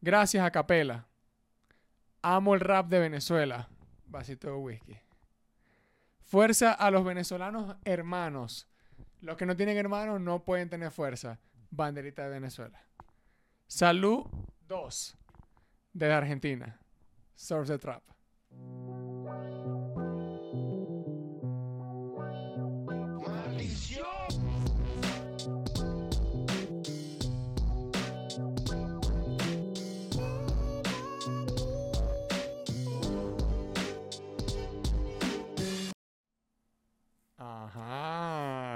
[0.00, 1.06] Gracias a Capela.
[2.22, 3.68] Amo el rap de Venezuela.
[4.06, 4.98] Vasito de whisky.
[6.22, 8.68] Fuerza a los venezolanos hermanos.
[9.20, 11.40] Los que no tienen hermanos no pueden tener fuerza.
[11.70, 12.80] Banderita de Venezuela.
[13.66, 14.26] Salud
[14.68, 15.16] 2.
[15.92, 16.78] Desde Argentina.
[17.34, 18.02] Surf the Trap.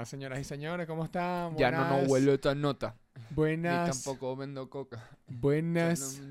[0.05, 1.55] Señoras y señores, ¿cómo están?
[1.57, 2.95] Ya no Buenas- huele esta nota.
[3.15, 5.07] Ni Buenas, tampoco vendo coca.
[5.27, 6.21] buenas,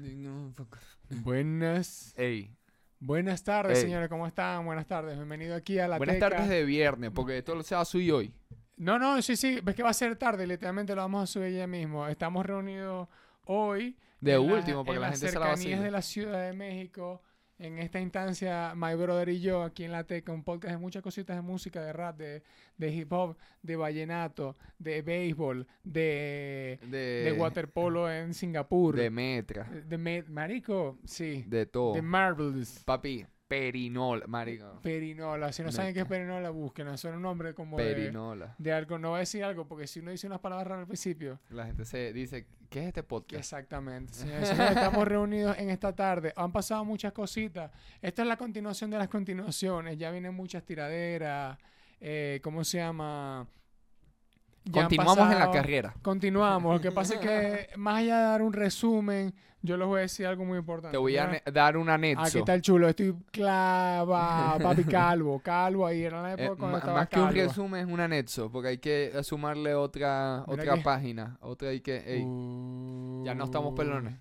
[1.23, 2.55] buenas, Ey,
[2.99, 3.85] buenas tardes, Ey.
[3.85, 4.65] señores, ¿cómo están?
[4.65, 6.31] Buenas tardes, bienvenido aquí a la buenas Teca.
[6.31, 8.35] tardes de viernes, porque esto se va a subir hoy.
[8.77, 11.53] No, no, sí, sí, ves que va a ser tarde, literalmente lo vamos a subir
[11.53, 12.07] ya mismo.
[12.09, 13.09] Estamos reunidos
[13.45, 13.97] hoy.
[14.21, 17.23] De la- último, porque la gente se la va a de la Ciudad de México.
[17.63, 21.01] En esta instancia, My Brother y yo, aquí en La Teca, un podcast de muchas
[21.01, 22.43] cositas de música, de rap, de,
[22.77, 28.97] de hip hop, de vallenato, de béisbol, de, De, de waterpolo en Singapur.
[28.97, 31.45] de metra, De, me- marico, sí.
[31.47, 31.95] de todo.
[31.95, 32.83] De Marbles.
[32.85, 34.81] Papi, perinola, marico.
[34.83, 35.53] Perinola.
[35.53, 36.97] Si no saben qué es perinola, búsquenla.
[36.97, 38.55] Suena un nombre como de, Perinola.
[38.57, 38.99] de algo.
[38.99, 41.39] No voy a decir algo, porque si uno dice unas palabras raras al principio.
[41.51, 43.39] La gente se dice, ¿qué es este podcast?
[43.39, 44.15] Exactamente.
[44.15, 46.33] Señores, estamos reunidos en esta tarde.
[46.35, 47.71] Han pasado muchas cositas.
[48.01, 49.99] Esta es la continuación de las continuaciones.
[49.99, 51.59] Ya vienen muchas tiraderas.
[52.01, 53.47] Eh, ¿Cómo se llama?
[54.65, 55.95] Ya Continuamos en la carrera.
[56.03, 56.75] Continuamos.
[56.77, 60.03] Lo que pasa es que, más allá de dar un resumen, yo les voy a
[60.03, 60.93] decir algo muy importante.
[60.93, 62.39] Te voy a dar un anexo.
[62.39, 62.89] ¿qué tal chulo?
[62.89, 67.21] Estoy clava, papi calvo, calvo ahí era la Eh, época cuando ma- estaba más que
[67.21, 71.39] un resumen es un anexo, porque hay que sumarle otra Mira otra que- página.
[71.41, 71.97] Otra hay que...
[71.97, 72.21] ey,
[73.25, 74.15] ya no estamos pelones.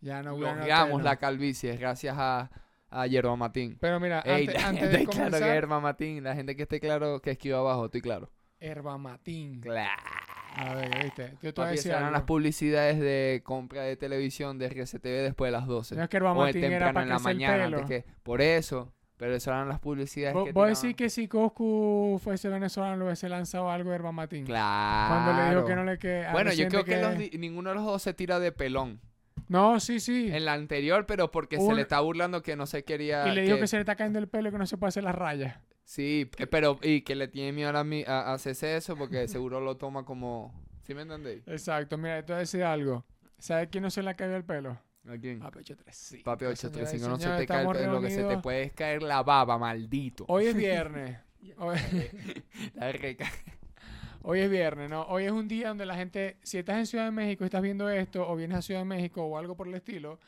[0.00, 2.50] Ya no, Logramos la calvicie gracias a,
[2.90, 3.78] a Yerba Matín.
[3.80, 6.56] Pero mira, Ey, antes, la antes gente de claro que comenzar, Yerba Matín, la gente
[6.56, 8.28] que esté claro que escriba abajo, estoy claro.
[8.62, 9.60] Herba Matín.
[9.60, 10.02] Claro.
[10.54, 11.34] A ver, ¿viste?
[11.42, 15.48] Yo te voy a decir eran las publicidades de compra de televisión de RCTV después
[15.48, 15.96] de las 12.
[15.96, 17.78] No es que Herba o el Matín era temprano para en la el mañana, pelo.
[17.78, 22.20] antes que por eso, pero esas eran las publicidades ¿Vos, que decís que si Coscu
[22.22, 24.44] fuese venezolano le hubiese lanzado algo a Herba Matín?
[24.44, 25.14] Claro.
[25.14, 27.84] Cuando le dijo que no le que Bueno, yo creo que, los ninguno de los
[27.84, 29.00] dos se tira de pelón.
[29.48, 30.30] No, sí, sí.
[30.32, 33.28] En la anterior, pero porque se le está burlando que no se quería...
[33.28, 34.88] Y le dijo que se le está cayendo el pelo y que no se puede
[34.88, 35.56] hacer las rayas.
[35.84, 39.60] Sí, pero y que le tiene miedo a, mí, a, a hacerse eso porque seguro
[39.60, 40.54] lo toma como...
[40.82, 41.46] ¿Sí me entendéis?
[41.46, 43.04] Exacto, mira, te voy a decir algo.
[43.38, 44.78] ¿Sabes quién no se le ha caído el pelo?
[45.08, 45.40] ¿A quién?
[45.40, 46.24] Papi 835.
[46.24, 48.62] Papi Señoras y 835, no se te cae el pelo, lo que se te puede
[48.64, 50.24] es caer la baba, maldito.
[50.28, 51.18] Hoy es viernes.
[51.58, 51.76] Hoy,
[52.74, 53.26] La reca-
[54.22, 55.02] hoy es viernes, ¿no?
[55.02, 57.62] Hoy es un día donde la gente, si estás en Ciudad de México y estás
[57.62, 60.20] viendo esto, o vienes a Ciudad de México o algo por el estilo,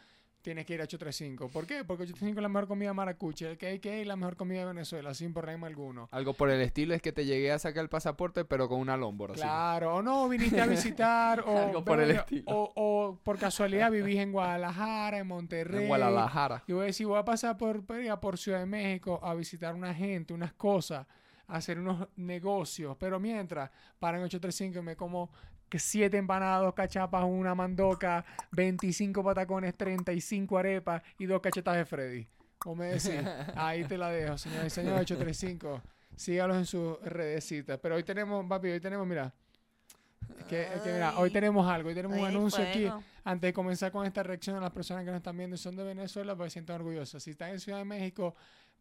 [0.44, 1.48] tienes que ir a 835.
[1.48, 1.84] ¿Por qué?
[1.84, 3.48] Porque 835 es la mejor comida maracucha.
[3.48, 6.08] El KK es la mejor comida de Venezuela, sin problema alguno.
[6.12, 8.96] Algo por el estilo es que te llegué a sacar el pasaporte, pero con una
[8.96, 9.32] lómbora.
[9.32, 9.42] así.
[9.42, 12.44] Claro, o no, viniste a visitar, o, Algo por el estilo.
[12.46, 15.84] o, o por casualidad vivís en Guadalajara, en Monterrey.
[15.84, 16.62] En Guadalajara.
[16.66, 19.94] Y voy a decir, voy a pasar por, por, Ciudad de México a visitar una
[19.94, 21.06] gente, unas cosas,
[21.46, 22.98] hacer unos negocios.
[23.00, 25.30] Pero mientras, para en 835 y me como
[25.74, 31.84] que siete empanadas, dos cachapas, una mandoca, 25 patacones, 35 arepas y dos cachetas de
[31.84, 32.28] Freddy.
[32.58, 33.10] ¿Cómo me decís?
[33.56, 35.82] Ahí te la dejo, señor y señor 835.
[36.14, 37.80] Sígalos en sus redecitas.
[37.82, 39.34] Pero hoy tenemos, papi, hoy tenemos, mira.
[40.48, 42.88] que, que mira, hoy tenemos algo, hoy tenemos un anuncio aquí.
[43.24, 45.74] Antes de comenzar con esta reacción a las personas que nos están viendo y son
[45.74, 47.20] de Venezuela, pues se sientan orgullosos.
[47.20, 48.36] Si están en Ciudad de México,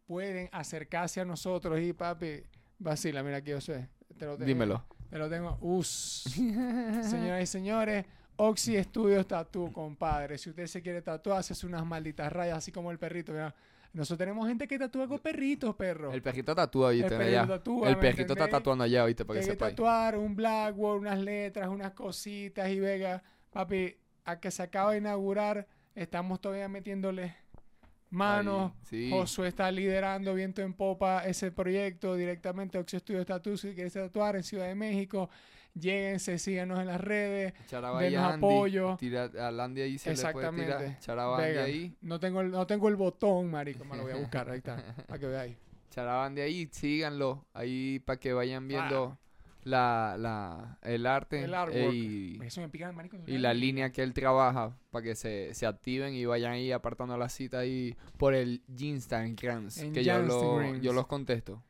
[0.06, 2.44] pueden acercarse a nosotros y papi,
[2.78, 3.88] vacila, mira aquí yo sé.
[4.16, 4.86] Te lo tengo, Dímelo.
[5.14, 5.56] Te lo tengo.
[5.60, 6.24] Us.
[6.26, 8.04] Señoras y señores,
[8.34, 10.36] Oxy Studios Tattoo, compadre.
[10.38, 13.30] Si usted se quiere tatuar, hace unas malditas rayas, así como el perrito.
[13.30, 13.54] Mira.
[13.92, 16.12] Nosotros tenemos gente que tatúa con perritos, perro.
[16.12, 17.46] El perrito tatúa, El oíste, perrito allá.
[17.46, 19.76] tatúa, el ¿me perrito está tatuando allá, oíste, para que que hay que sepáis.
[19.76, 23.22] tatuar un Blackboard, unas letras, unas cositas y vega.
[23.52, 27.36] Papi, a que se acaba de inaugurar, estamos todavía metiéndole
[28.14, 28.72] manos.
[28.84, 29.10] Sí.
[29.10, 32.78] Josué está liderando viento en popa ese proyecto directamente.
[32.78, 35.28] Oxy Studios Tattoo, si quieres tatuar en Ciudad de México,
[35.74, 37.52] lléguense, síganos en las redes.
[37.66, 38.96] Charaba ahí denos Andy, apoyo.
[38.96, 40.96] Tira, a Landy ahí se le puede Exactamente.
[41.00, 41.64] tirar.
[41.64, 41.96] Ahí.
[42.00, 44.76] No tengo, el, no tengo el botón, marico, me lo voy a buscar, ahí está,
[45.06, 45.56] para que veáis.
[45.90, 47.44] Charaba Andy ahí, síganlo.
[47.52, 49.16] Ahí para que vayan viendo
[49.64, 51.42] la, la, el arte.
[51.42, 51.94] El eh, artwork.
[51.94, 53.16] y, Eso me pica, marico.
[53.26, 57.16] y la línea que él trabaja para que se, se activen y vayan ahí apartando
[57.16, 61.62] la cita ahí por el Instagram que yo, lo, yo los contesto.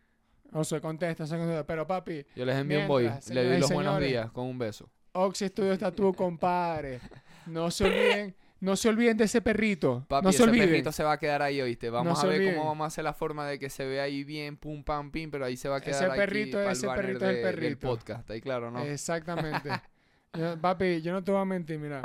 [0.81, 1.67] Contesta, se contesta.
[1.67, 4.59] pero papi, Yo les envío un boy, Mientras, le doy los buenos días con un
[4.59, 4.89] beso.
[5.13, 7.01] Oxy Studios Tattoo, compadre.
[7.47, 10.05] No se olviden, No se olviden de ese perrito.
[10.09, 10.69] Papi, no se ese olviden.
[10.69, 11.91] perrito se va a quedar ahí, ¿oíste?
[11.91, 12.55] Vamos a ver olviden.
[12.57, 15.31] cómo vamos a hacer la forma de que se vea ahí bien, pum, pam, pim,
[15.31, 17.55] pero ahí se va a Ese quedar aquí perrito, ese perrito es el de- del
[17.55, 17.89] perrito.
[17.89, 18.81] podcast, ahí claro, ¿no?
[18.83, 19.69] Exactamente.
[20.35, 22.03] Yo- papi, yo no te voy a mentir, mira.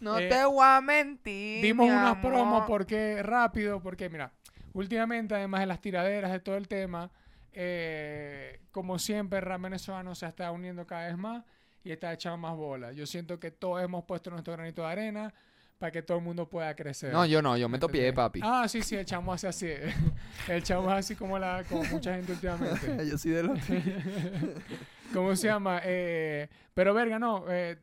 [0.00, 2.32] no eh, te voy a mentir, Dimos mi unas amor.
[2.32, 4.32] promos porque rápido, porque mira,
[4.72, 7.10] últimamente además de las tiraderas de todo el tema,
[7.52, 11.44] eh, como siempre el rap venezolano se está uniendo cada vez más
[11.82, 12.92] y está echando más bola.
[12.92, 15.34] Yo siento que todos hemos puesto nuestro granito de arena
[15.78, 17.12] para que todo el mundo pueda crecer.
[17.12, 18.40] No, yo no, yo ¿Me meto pie, papi.
[18.42, 19.68] Ah, sí, sí, el chamo hace así.
[20.48, 23.06] El chamo es así como, la, como mucha gente últimamente.
[23.10, 23.58] yo soy de los
[25.12, 25.80] ¿Cómo se llama?
[25.84, 27.44] Eh, pero verga, no.
[27.48, 27.76] Eh,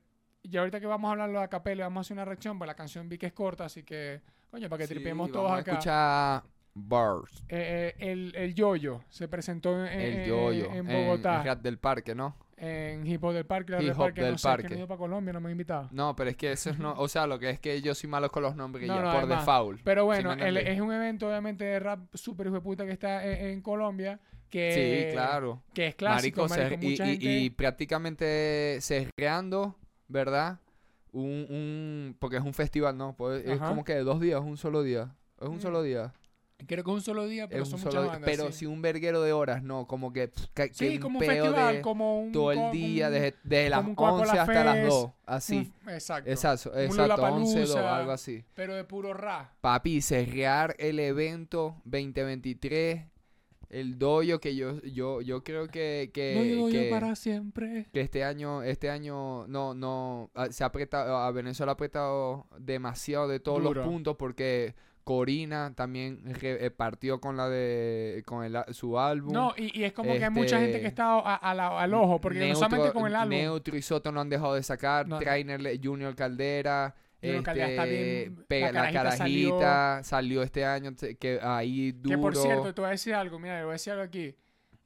[0.43, 2.75] y ahorita que vamos a hablarlo a capela, vamos a hacer una reacción, pues la
[2.75, 5.57] canción vi que es corta, así que, coño, para que Sí, tripiemos vamos todos a
[5.61, 5.71] acá.
[5.71, 6.43] escuchar
[6.73, 7.43] bars.
[7.49, 10.65] Eh, eh, el, el Yoyo se presentó en, El yoyo.
[10.71, 12.35] en En, Bogotá, el rap del parque, ¿no?
[12.63, 14.63] En Hip Hop del Parque, Hip Hop Parque, del no sé, Parque.
[14.63, 15.89] que no he ido para Colombia, no me han invitado.
[15.91, 18.09] No, pero es que eso es no, o sea, lo que es que yo soy
[18.09, 19.39] malo con los nombres No, no, por además.
[19.41, 19.81] default.
[19.83, 22.91] Pero ¿Sí bueno, el- es un evento obviamente de rap súper hijo de puta que
[22.93, 24.19] está en, en Colombia,
[24.49, 25.61] que, sí, claro.
[25.73, 27.25] que es clásico, Marico, marico, se- y, mucha y- gente...
[27.25, 29.75] y prácticamente cerreando,
[30.07, 30.59] ¿verdad?
[31.11, 33.15] Un, un, porque es un festival, ¿no?
[33.15, 35.15] Pues es como que de dos días, un solo día.
[35.39, 36.13] Es un Mm, solo día.
[36.67, 38.21] Creo que un solo día, pero es son un muchas bandas.
[38.25, 38.59] Pero sí.
[38.59, 41.25] si un verguero de horas, no, como que, pff, que, que Sí, un como un
[41.25, 42.31] festival, de como un...
[42.31, 45.11] todo el día, un- desde, desde las como un Coca-Cola 11 hasta las Fest, 2,
[45.25, 45.57] así.
[45.57, 46.29] un- exacto.
[46.31, 46.97] Exacto, exacto, 11, 2,
[47.69, 47.97] Lollapalooza.
[47.97, 48.43] algo así.
[48.53, 49.51] Pero de puro rap.
[49.61, 53.05] Papi, cerrar el evento 2023,
[53.69, 57.87] el doyo que yo, yo, yo creo que, que, no que- yo para siempre.
[57.91, 62.45] que este año, este año no, no, a- se ha apretado, a Venezuela ha apretado
[62.59, 63.81] demasiado de todos Duro.
[63.81, 69.33] los puntos porque Corina también eh, partió con la de, con el, su álbum.
[69.33, 71.79] No, y, y es como que hay mucha gente que Este, está a- a la-
[71.79, 73.35] al ojo, porque no solamente con el álbum.
[73.37, 75.19] Neutro y Soto no han dejado de sacar, No.
[75.19, 76.95] Trainer Junior Caldera.
[77.21, 81.39] Junior Caldera está este, bien, pe- la la carajita carajita salió, este año te- que
[81.41, 83.93] ahí duro que por cierto, te voy a decir algo, mira, le voy a decir
[83.93, 84.35] algo aquí.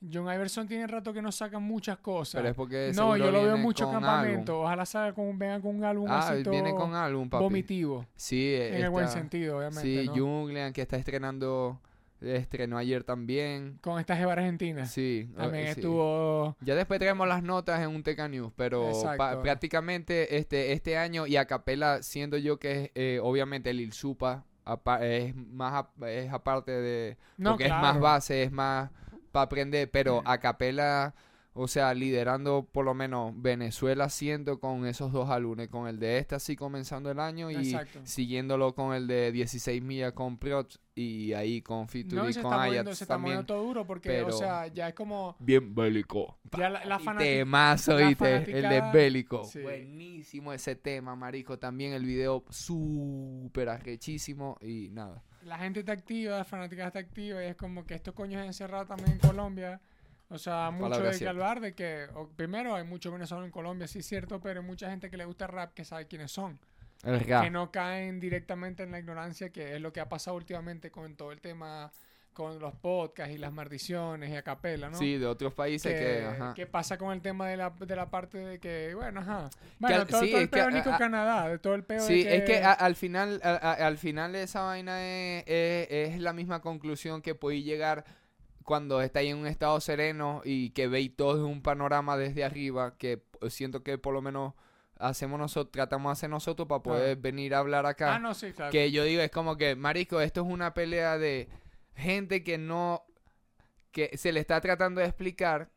[0.02, 2.40] John Iverson tiene rato que no saca muchas cosas.
[2.40, 4.56] pero es porque no, yo lo veo en muchos campamentos.
[4.56, 7.44] Ojalá salga con, venga con un álbum Ah, así todo viene con álbum, papi.
[7.44, 8.06] vomitivo.
[8.16, 9.82] Sí, En el buen sentido, obviamente.
[9.82, 10.48] Sí, ¿no?
[10.74, 11.80] Que está estrenando,
[12.22, 13.80] estrenó ayer también.
[13.82, 14.86] Con esta jeva argentina.
[14.86, 15.80] Sí, También eh, sí.
[15.80, 16.56] estuvo.
[16.62, 21.26] Ya después traemos las notas en un Teca News, pero pa- prácticamente este, este año
[21.28, 26.32] y a capela, siendo yo que es eh, obviamente el Ilsupa apa- es más es
[26.32, 28.90] aparte de No, porque es más base, es más
[29.38, 31.14] para aprender, pero a capela,
[31.54, 36.18] o sea, liderando por lo menos Venezuela siento con esos dos álbumes, con el de
[36.20, 38.00] este así comenzando el año y Exacto.
[38.04, 42.88] siguiéndolo con el de 16 millas con Priots y ahí con Fit No, y con
[42.90, 43.46] está también.
[43.46, 45.36] todo duro porque, pero- o sea, ya es como.
[45.40, 46.38] Bien bélico.
[46.58, 47.18] Ya la, la Y.
[47.18, 47.98] Temazo.
[48.00, 49.44] El de bélico.
[49.44, 49.62] sí.
[49.62, 51.60] Buenísimo ese tema, marico.
[51.60, 55.24] También el video súper arrechísimo y nada.
[55.48, 58.88] La gente está activa, la fanática está activa y es como que estos coños encerrados
[58.88, 59.80] también en Colombia.
[60.30, 63.88] O sea, mucho de que hablar de que, o- primero, hay muchos venezolanos en Colombia,
[63.88, 66.60] sí es cierto, pero hay mucha gente que le gusta rap que sabe quiénes son.
[67.04, 70.92] El Que no caen directamente en la ignorancia, que es lo que ha pasado últimamente
[70.92, 71.92] con todo el tema,
[72.38, 74.98] con los podcasts y las maldiciones y a capela, ¿no?
[75.00, 76.00] Sí, de otros países que...
[76.00, 76.54] que, ajá.
[76.54, 79.50] que pasa con el tema de la, de la parte de que, bueno, ajá.
[79.80, 81.74] Bueno, al- todo, sí, todo el es que peo a- Nico a- Canadá, de todo
[81.74, 85.04] el peo Sí, de es que a- al final, a- a- al final esa vaina
[85.04, 88.06] es, es- es la misma conclusión que podéis llegar
[88.64, 93.24] cuando estáis en un estado sereno y que veis todo un panorama desde arriba, que
[93.50, 94.54] siento que por lo menos
[95.00, 98.16] hacemos nosotros, tratamos de hacer nosotros para poder venir a hablar acá.
[98.16, 98.72] Ah, no, sí, claro.
[98.72, 101.48] Que yo digo, es como que, marico, esto es una pelea de
[101.98, 103.04] gente que no,
[103.92, 105.70] que se le está tratando de explicar,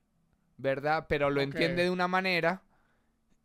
[0.57, 1.07] ¿verdad?
[1.09, 2.63] Pero lo entiende de una manera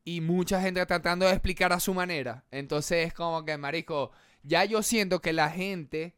[0.03, 2.43] y mucha gente tratando de explicar a su manera.
[2.51, 4.11] Entonces es como que, marico,
[4.43, 6.15] ya yo siento que la gente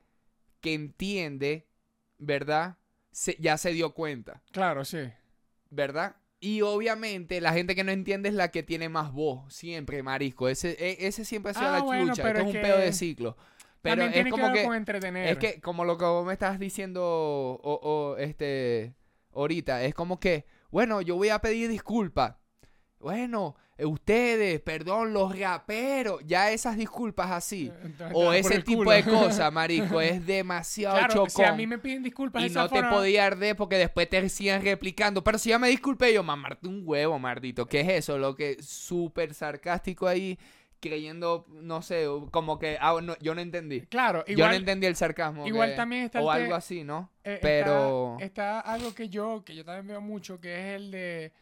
[0.59, 1.67] que entiende,
[2.17, 2.77] ¿verdad?
[3.11, 4.99] Se- ya se dio cuenta, Claro, sí.
[5.69, 6.15] ¿verdad?
[6.39, 10.49] Y obviamente la gente que no entiende es la que tiene más voz, siempre, marisco.
[10.49, 12.81] Ese, e- ese siempre ha sido Ah, la bueno, Esto es es un pedo que
[12.83, 13.37] de ciclo.
[13.81, 15.27] Pero También es tiene que como ver que, con entretener.
[15.27, 18.95] es que como lo que vos me estás diciendo o, o, este
[19.33, 22.35] ahorita, es como que, bueno, yo voy a pedir disculpas.
[22.99, 23.55] Bueno,
[23.85, 27.67] ustedes, perdón, los raperos, ya esas disculpas así.
[27.67, 31.29] Eh, entonces O ese tipo de cosas, marico, es demasiado Claro, chocón.
[31.29, 34.63] si a mí me piden disculpas Y no te podía arder porque después te siguen
[34.63, 35.23] replicando.
[35.23, 37.67] Pero si ya me disculpé, yo mamarte un huevo, mardito.
[37.67, 38.17] ¿Qué es eso?
[38.17, 40.39] Lo que súper sarcástico ahí,
[40.79, 43.81] creyendo, no sé, como que ah, no, yo no entendí.
[43.81, 45.47] Claro, yo igual, no entendí el sarcasmo.
[45.47, 47.11] igual que- también está el O algo así, ¿no?
[47.23, 51.33] eh, pero- Está, algo que yo, que yo también veo mucho, que es el de...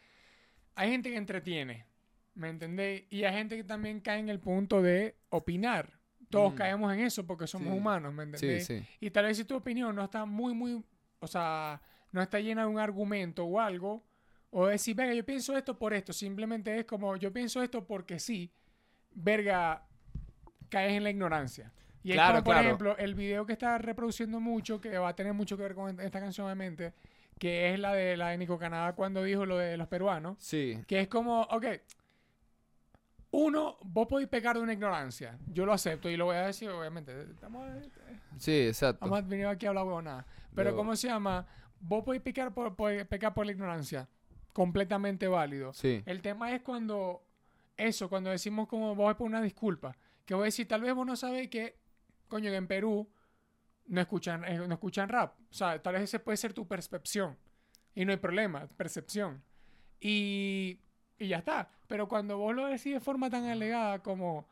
[0.74, 1.86] Hay gente que entretiene,
[2.34, 3.04] ¿me entendéis?
[3.10, 5.92] Y hay gente que también cae en el punto de opinar.
[6.28, 6.56] Todos Mm.
[6.56, 7.78] caemos en eso porque somos Sí.
[7.78, 8.66] humanos, ¿me Sí, entendés?
[8.66, 8.84] sí.
[9.00, 10.82] Y tal vez si tu opinión no está muy, muy,
[11.20, 11.80] o sea,
[12.12, 14.04] no está llena de un argumento o algo,
[14.50, 18.18] o decir, venga, yo pienso esto por esto, simplemente es como, yo pienso esto porque
[18.18, 18.50] sí,
[19.16, 19.82] verga,
[20.68, 21.72] caes en la ignorancia.
[22.04, 22.60] Y es como, por claro.
[22.68, 25.98] ejemplo, el video que está reproduciendo mucho, que va a tener mucho que ver con
[26.00, 26.92] esta canción, obviamente,
[27.38, 30.78] que es la de la de Nico Canadá cuando dijo lo de los peruanos, Sí.
[30.86, 31.66] que es como, ok,
[33.32, 36.70] uno, vos podéis pecar de una ignorancia, yo lo acepto y lo voy a decir,
[36.70, 37.66] obviamente, estamos,
[38.38, 39.00] Sí, exacto.
[39.04, 40.26] Vamos a venir aquí a hablar huevonada.
[40.54, 41.46] Pero, Yo- ¿cómo se llama?
[41.80, 44.08] Vos podés pecar por, por- pecar por la ignorancia.
[44.52, 45.72] Completamente válido.
[45.74, 46.02] Sí.
[46.06, 47.25] El tema es cuando,
[47.76, 49.96] eso, cuando decimos como vos por una disculpa.
[50.24, 51.76] Que voy a decir, tal vez vos no sabés que,
[52.28, 53.08] coño, que en Perú
[53.86, 55.34] no escuchan, eh, no escuchan rap.
[55.50, 57.36] O sea, tal vez ese puede ser tu percepción.
[57.94, 59.42] Y no hay problema, percepción.
[60.00, 60.80] Y,
[61.18, 61.70] y ya está.
[61.86, 64.48] Pero cuando vos lo decís de forma tan alegada como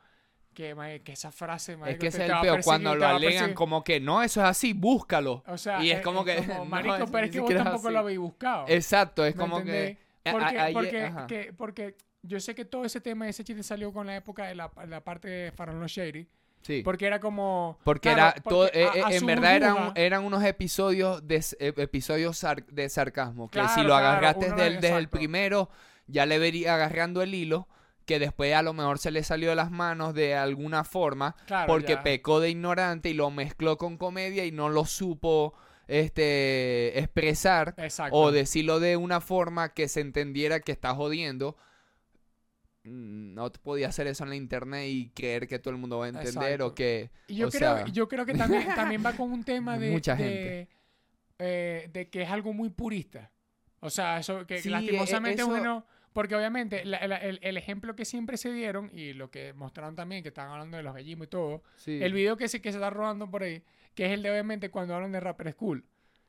[0.53, 3.15] que, ma- que esa frase, Es marico, que es el a peor, cuando lo a
[3.15, 5.43] alegan como que no, eso es así, búscalo.
[5.47, 7.57] O sea, Y es eh, como que, como, no, marico, pero es que vos es
[7.57, 7.93] tampoco así.
[7.93, 8.65] lo habéis buscado.
[8.69, 9.97] Exacto, es ¿me como entendés?
[10.23, 10.29] que...
[10.29, 11.27] a- Porque, a- ayer- porque, ajá.
[11.27, 14.55] que- porque yo sé que todo ese tema, ese chiste salió con la época de
[14.55, 16.27] la, la parte de Farolón Shady.
[16.61, 16.81] Sí.
[16.83, 17.77] Porque era como.
[17.83, 21.35] Porque claro, era todo, a- eh, a eh, en verdad eran, eran unos episodios de
[21.59, 23.49] eh, episodios sar- de sarcasmo.
[23.51, 25.69] Que si lo claro, agarraste desde el primero,
[26.07, 27.67] ya le vería agarrando el hilo,
[28.05, 31.67] que después a lo mejor se le salió de las manos de alguna forma, Claro,
[31.67, 32.03] porque ya.
[32.03, 35.53] pecó de ignorante y lo mezcló con comedia y no lo supo
[35.87, 38.15] este expresar Exacto.
[38.17, 41.57] o decirlo de una forma que se entendiera que está jodiendo.
[42.85, 45.97] Mm, No te podía hacer eso en la internet y creer que todo el mundo
[45.99, 46.67] va a entender Exacto.
[46.67, 49.43] o que Y yo, o creo, sea- yo creo que también, también va con un
[49.43, 50.69] tema de, Mucha de, gente.
[51.39, 53.31] eh, de que es algo muy purista.
[53.81, 55.85] O sea, eso que Sí, lastimosamente e- eso- uno...
[56.13, 59.95] Porque obviamente la- la- el, el ejemplo que siempre se dieron y lo que mostraron
[59.95, 62.71] también, que estaban hablando de los gallimos y todo, Sí, el video que se, que
[62.71, 63.61] se está rodando por ahí,
[63.95, 65.83] que es el de obviamente cuando hablan de Rapper School.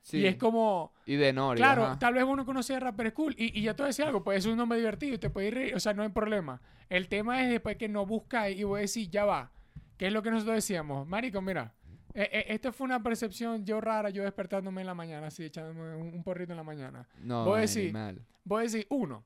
[0.07, 0.19] Sí.
[0.19, 1.57] Y es como, Y de Nori.
[1.57, 1.99] claro, ajá.
[1.99, 4.23] tal vez uno conocía a Rapper School y, y ya te voy a decir algo,
[4.23, 6.61] puede ser un nombre divertido y te puede ir reír, o sea, no hay problema.
[6.89, 9.51] El tema es después que no buscáis y voy a decir, ya va,
[9.97, 11.05] ¿qué es lo que nosotros decíamos?
[11.07, 11.73] Marico, mira,
[12.13, 15.95] eh, eh, esta fue una percepción yo rara, yo despertándome en la mañana, así, echándome
[15.97, 17.07] un, un porrito en la mañana.
[17.21, 18.21] No, voy a decir- animal.
[18.43, 19.25] Voy a decir, uno,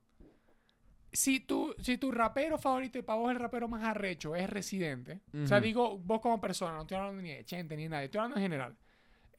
[1.14, 5.20] si tu, si tu rapero favorito y para vos el rapero más arrecho es Residente,
[5.44, 8.06] o sea, digo vos como persona, no estoy hablando ni de Chente ni de nadie,
[8.06, 8.76] estoy hablando en general.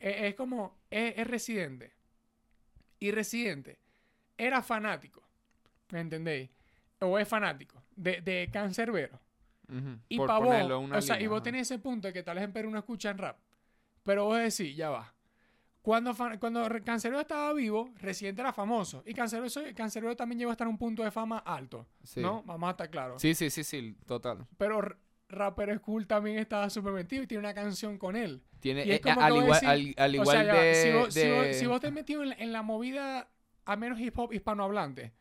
[0.03, 1.93] Es como, es, es Residente.
[2.99, 3.79] Y Residente
[4.37, 5.23] era fanático,
[5.91, 6.51] ¿me entendéis?
[7.01, 9.21] O es fanático de, de Cancerbero.
[10.09, 11.45] Y por o sea, y vos ajá.
[11.45, 13.39] tenés ese punto de que tal vez en Perú no escuchan rap.
[14.03, 15.15] Pero vos decís, ya va.
[15.81, 19.03] Cuando, cuando Cancerbero estaba vivo, Residente era famoso.
[19.07, 21.87] Y Cancerbero también llegó a estar en un punto de fama alto.
[22.05, 22.21] Sí.
[22.21, 22.43] ¿No?
[22.43, 23.23] Vamos a estar claros.
[23.23, 24.47] Sí, sí, sí, sí, total.
[24.59, 24.97] Pero
[25.33, 28.43] Rapper School también estaba súper metido y tiene una canción con él.
[28.61, 31.45] Tiene, Y es eh, al igual, al, al o sea, de, si, vos, si vos-
[31.47, 33.29] de- si vos te has metido en la, en la movida,
[33.65, 35.13] a menos hip hop hispanohablante,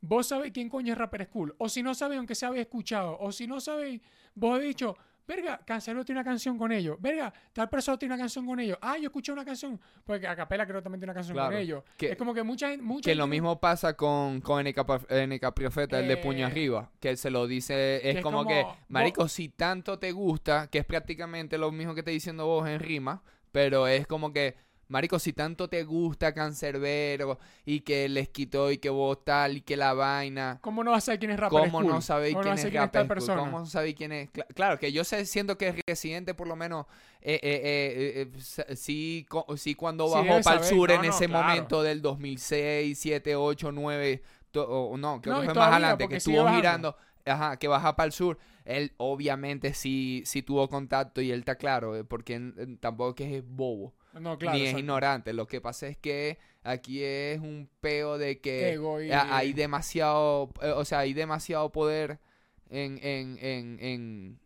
[0.00, 1.54] vos sabés quién coño es Rapper School.
[1.58, 3.16] O si no sabéis, aunque se habéis escuchado.
[3.20, 4.02] O si no sabéis,
[4.34, 6.96] vos habéis dicho, verga, Cancerbero tiene una canción con ellos.
[7.00, 8.78] Verga, tal persona tiene una canción con ellos.
[8.80, 9.80] Ah, yo escuché una canción.
[10.04, 11.82] Porque Acapela creo que también tiene una canción con ellos.
[11.96, 12.82] que- es como que mucha gente...
[12.84, 16.44] Mucha que lo mismo pasa con, con NK, Prof- NK Profeta, el de puño Eh,
[16.50, 20.68] arriba, que se lo dice, es, como, como, que, vos- marico, si tanto te gusta,
[20.68, 24.56] que es prácticamente lo mismo que te diciendo vos en rima, pero es como que,
[24.88, 29.60] marico, si tanto te gusta Cancerbero y que les quitó y que vos tal y
[29.62, 31.86] que la vaina, ¿Cómo no vas a saber quién es Rapper ¿Cómo School?
[31.86, 33.08] no sabéis ¿Cómo quién es saber quién es Rapper School?
[33.08, 33.32] persona?
[33.32, 34.30] ¿Cómo sabéis quién es?
[34.32, 36.86] Cla- claro, que yo sé, siento que Residente por lo menos
[37.20, 39.26] eh, eh, eh, eh, eh, sí,
[39.56, 41.62] sí cuando Sí, bajó debe para el sur No, en no, ese claro.
[41.68, 44.22] momento del 2006, 7, 8, 9,
[44.52, 47.94] to- o no, creo No, que fue más adelante, que estuvo girando, ajá, que baja
[47.96, 48.38] para el sur.
[48.64, 52.40] Él obviamente sí, sí tuvo contacto y él está claro, eh, porque
[52.80, 54.58] tampoco que es bobo, No, claro.
[54.58, 55.32] ni es ignorante.
[55.32, 59.10] Lo que pasa es que aquí es un peo de que y...
[59.10, 62.20] hay demasiado, eh, o sea, hay demasiado poder
[62.70, 64.40] en, en, en, en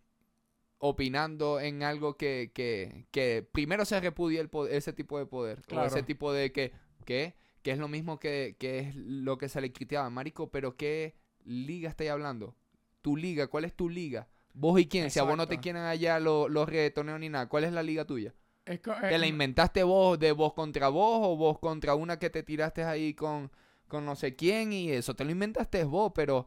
[0.79, 5.83] opinando en algo que, que, que primero se repudia el ese tipo de poder, o
[5.83, 6.73] ese tipo de que,
[7.05, 7.35] ¿qué?
[7.63, 11.15] Que es lo mismo que, que es lo que se le criticaba, marico, pero ¿qué
[11.45, 12.55] liga estáis hablando?
[13.03, 14.29] Tu liga, ¿cuál es tu liga?
[14.55, 17.49] Vos y quién, si a vos no te quieren allá los, los reggaetoneros ni nada,
[17.49, 18.35] ¿cuál es la liga tuya?
[18.69, 22.19] Es co- ¿Te la eh, inventaste vos de vos contra vos o vos contra una
[22.19, 23.51] que te tiraste ahí con,
[23.89, 25.15] con no sé quién y eso?
[25.15, 26.47] Te lo inventaste vos, pero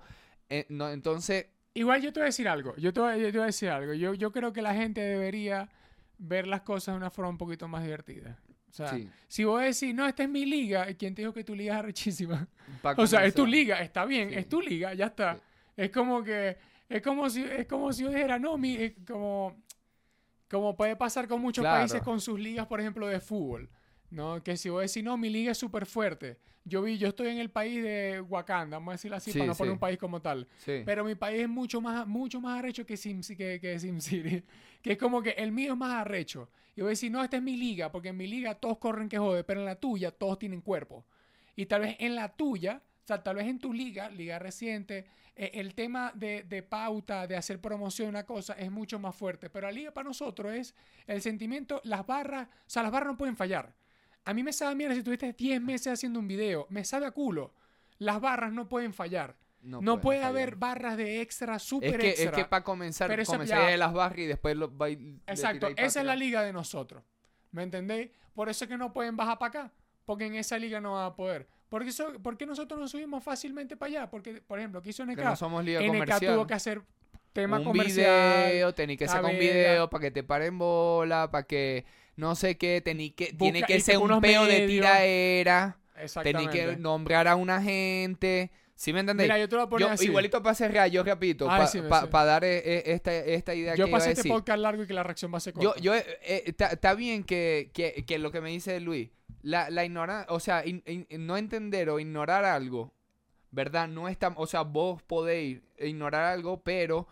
[0.49, 2.75] eh, no, entonces, Igual yo te voy a decir algo.
[2.75, 3.93] Yo te voy, yo te voy a decir algo.
[3.93, 5.69] Yo, yo creo que la gente debería
[6.17, 8.37] ver las cosas de una forma un poquito más divertida.
[8.69, 9.09] O sea, sí.
[9.29, 11.73] si vos decís, no, esta es mi liga, ¿y quién te dijo que tu liga
[11.75, 12.47] es arrechísima?
[12.97, 14.35] O sea, es tu liga, está bien, Sí.
[14.35, 15.35] es tu liga, ya está.
[15.35, 15.41] Sí.
[15.77, 16.57] Es como que,
[16.89, 19.55] es como si, es como si yo dijera, no, mi, como,
[20.51, 21.79] Como puede pasar con muchos Claro.
[21.79, 23.69] países con sus ligas, por ejemplo, de fútbol.
[24.11, 24.43] ¿no?
[24.43, 26.37] Que si vos decís, no, mi liga es súper fuerte.
[26.65, 29.47] Yo vi, yo estoy en el país de Wakanda, vamos a decirlo así, Sí, para
[29.51, 29.73] no poner sí.
[29.73, 30.47] un país como tal.
[30.57, 30.81] Sí.
[30.85, 34.43] Pero mi país es mucho más, mucho más arrecho que, Sim, que, que SimCity.
[34.81, 36.49] Que es como que el mío es más arrecho.
[36.75, 39.07] Y voy a decir, no, esta es mi liga, porque en mi liga todos corren
[39.07, 41.05] que jode, pero en la tuya todos tienen cuerpo.
[41.55, 42.81] Y tal vez en la tuya,
[43.15, 47.35] sea, tal vez en tu liga, liga reciente, eh, el tema de, de pauta, de
[47.35, 49.49] hacer promoción, una cosa, es mucho más fuerte.
[49.49, 50.75] Pero la liga para nosotros es
[51.07, 53.73] el sentimiento, las barras, o sea, las barras no pueden fallar.
[54.25, 57.05] A mí me sabe a mierda si tuviste 10 meses haciendo un video, me sabe
[57.05, 57.53] a culo.
[57.97, 59.35] Las barras no pueden fallar.
[59.61, 60.31] No, puede fallar.
[60.31, 62.29] haber barras de extra, super Es que, extra.
[62.31, 65.99] es que para comenzar, Pero comenzaría de las barras y después lo va Exacto, esa
[65.99, 67.03] es la liga de nosotros.
[67.51, 68.09] ¿Me entendéis?
[68.33, 69.73] Por eso es que no pueden bajar para acá.
[70.05, 71.47] Porque en esa liga no va a poder.
[71.69, 74.09] ¿Por qué nosotros nos subimos fácilmente para allá?
[74.09, 75.15] Porque, por ejemplo, ¿qué hizo NK?
[75.15, 76.33] Que no somos liga NK comercial.
[76.35, 76.81] tuvo que hacer
[77.31, 78.49] tema un comercial.
[78.51, 81.85] video, tenés que sacar un video para que te paren bola, para que
[82.17, 85.77] no sé qué, tení que, tiene que ser un peo de tiraera,
[86.23, 89.27] tenés que nombrar a una gente, ¿sí me entendéis?
[89.29, 90.05] Mira, yo te lo voy a poner Yo, así.
[90.05, 93.89] igualito para cerrar, yo repito, para sí, dar eh, eh, esta, esta idea Yo que
[93.91, 94.31] iba a pasé este decir.
[94.31, 95.79] podcast largo y que la reacción va a ser Yo, corta.
[95.81, 99.09] yo, está bien que, que, que lo que me dice Luis,
[99.41, 102.93] la, la ignorancia, o sea, in- in- no entender o ignorar algo,
[103.51, 103.87] ¿verdad?
[103.87, 107.07] No está, o sea, vos podéis ignorar algo, pero,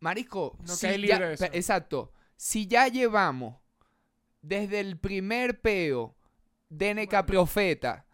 [0.00, 1.44] marico, No si ya- eso.
[1.46, 3.56] exacto, si ya llevamos
[4.42, 6.14] desde el primer peo
[6.68, 8.06] de NK Profeta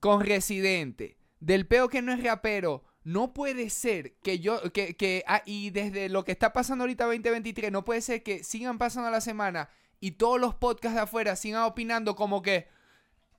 [0.00, 5.24] con Residente, del peo que no es rapero, no puede ser que yo, que, que,
[5.26, 9.10] ah, y desde lo que está pasando ahorita 2023, no puede ser que sigan pasando
[9.10, 9.70] la semana
[10.00, 12.68] y todos los podcasts de afuera sigan opinando como que,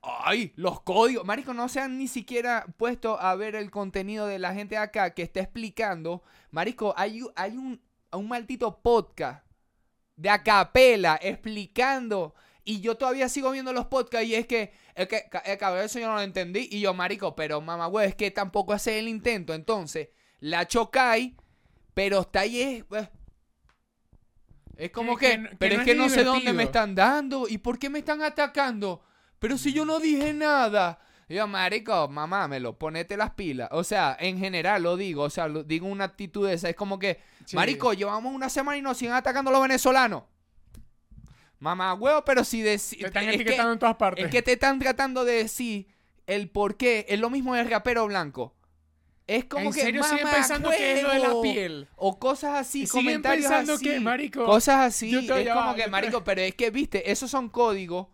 [0.02, 4.38] ay, los códigos, marico, no se han ni siquiera puesto a ver el contenido de
[4.38, 7.80] la gente de acá que está explicando, marico, hay, hay un,
[8.12, 9.44] un maldito podcast
[10.16, 15.24] de acapela explicando y yo todavía sigo viendo los podcasts y es que, es que,
[15.44, 18.30] eh, cabrón, eso yo no lo entendí y yo, marico, pero mamá, güey, es que
[18.30, 20.08] tampoco hace el intento, entonces,
[20.40, 21.32] la chocáis,
[21.94, 22.84] pero está ahí es...
[22.98, 23.08] eh,
[24.76, 26.52] Es como Que- que, que no- que pero no es es que no sé dónde
[26.52, 29.02] me están dando y por qué me están atacando.
[29.42, 31.00] Pero si yo no dije nada.
[31.28, 33.68] Y yo, marico, mamámelo, ponete las pilas.
[33.72, 36.68] O sea, en general lo digo, o sea, lo- digo una actitud esa.
[36.68, 37.56] Es como que, Sí.
[37.56, 40.22] marico, llevamos una semana y nos siguen atacando los venezolanos.
[41.58, 43.04] Mamá, huevo, pero si Te decir.
[43.04, 44.24] están Es que, etiquetando en todas partes.
[44.24, 45.86] es que te están tratando de decir
[46.26, 47.06] el por qué.
[47.08, 48.54] Es lo mismo del rapero blanco.
[49.28, 49.80] Es como ¿En que.
[49.80, 51.42] serio siguen "Mamá, pensando que es lo de la huevo".
[51.42, 51.88] piel?
[51.96, 53.84] O cosas así, siguen comentarios pensando así.
[53.84, 55.10] que, marico, Cosas así.
[55.10, 58.08] yo te- es como que, te- marico, pero es que, viste, esos son códigos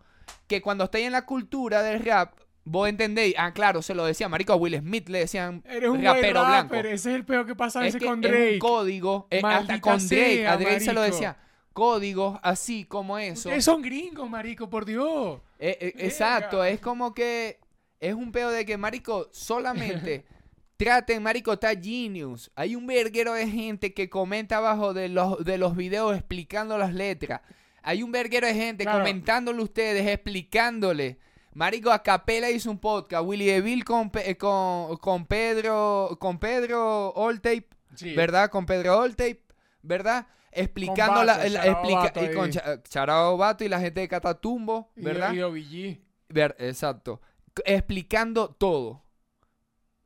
[0.47, 3.35] que cuando estáis en la cultura del rap, vos entendéis.
[3.37, 6.51] Ah, claro, se lo decía, marico, a Will Smith le decían Eres un rapero buen
[6.51, 6.73] blanco.
[6.75, 8.53] rapper, Ese es el peor que pasa a Es veces que con es Drake.
[8.53, 11.37] un código, eh, hasta con Drake, sea, a Drake se lo decía.
[11.73, 13.49] Códigos así como eso.
[13.49, 15.39] Ustedes son gringos, marico, por Dios.
[15.59, 17.59] Eh, eh, exacto, es como que
[17.99, 20.25] es un pedo de que, marico, solamente
[20.77, 22.51] traten, marico, está Genius.
[22.55, 26.93] Hay un verguero de gente que comenta abajo de los, de los videos explicando las
[26.93, 27.41] letras.
[27.83, 28.99] Hay un verguero de gente Claro.
[28.99, 31.19] comentándole ustedes, explicándole.
[31.53, 37.67] Marico, Acapela hizo un podcast, Willy DeVille con, eh, con, con Pedro, con Pedro Alltape,
[37.95, 38.13] Sí.
[38.13, 38.49] ¿verdad?
[38.49, 39.41] Con Pedro Alltape,
[39.81, 40.27] ¿verdad?
[40.51, 44.07] Explicando la, Bato, la- Charao explica- Bato y con Charao Bato y la gente de
[44.07, 45.33] Catatumbo, Y- ¿verdad?
[45.33, 45.99] Y, OBG.
[46.29, 47.19] Ver, exacto.
[47.65, 49.03] Explicando todo.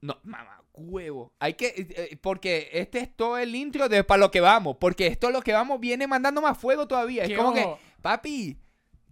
[0.02, 1.34] No, mamá, huevo.
[1.40, 1.68] Hay que.
[1.68, 4.78] eh, eh, porque este es todo el intro de para lo que vamos.
[4.80, 7.24] Porque esto lo que vamos viene mandando más fuego todavía.
[7.24, 7.68] Es como que,
[8.02, 8.58] papi,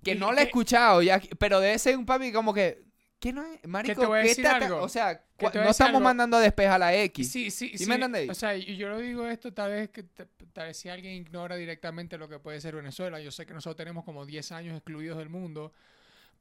[0.04, 1.02] que no lo he escuchado.
[1.02, 2.84] Ya, pero debe ser un papi como que.
[3.20, 3.60] ¿Qué no es?
[3.68, 4.82] Marico, te ¿qué algo.
[4.82, 6.00] O sea, te no estamos algo.
[6.00, 7.32] mandando a despejar la X.
[7.32, 7.86] Sí, sí, ¿Sí sí.
[7.86, 8.30] me?
[8.30, 11.56] O sea, y yo lo digo esto tal vez que tal vez si alguien ignora
[11.56, 13.20] directamente lo que puede ser Venezuela.
[13.20, 15.72] Yo sé que nosotros tenemos como 10 años excluidos del mundo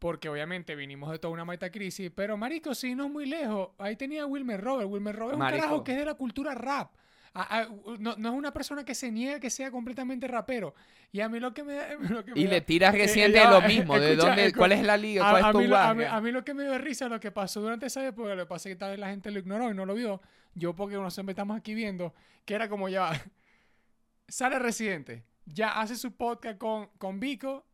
[0.00, 3.68] porque obviamente vinimos de toda una meta crisis, pero marico, si no es muy lejos,
[3.78, 4.88] ahí tenía a Wilmer Robert.
[4.90, 6.90] Wilmer Robert es un carajo que es de la cultura rap.
[7.32, 7.68] A- a-
[8.00, 10.74] no, no es una persona que se niega que sea completamente rapero.
[11.12, 11.94] Y a mí lo que me da...
[12.00, 13.96] lo que me Y da- le tiras reciente ya de lo mismo.
[13.98, 15.30] ¿De dónde, ¿Cuál es la liga?
[15.30, 16.16] ¿Cuál a es tu mí, lo- a, mí, guardia?
[16.16, 18.48] a mí lo que me dio risa lo que pasó durante esa época, lo que
[18.48, 20.20] pasa es que tal vez la gente lo ignoró y no lo vio.
[20.54, 23.10] Yo porque no siempre estamos aquí viendo, que era como ya
[24.28, 27.64] sale Residente, ya hace su podcast con, con Vico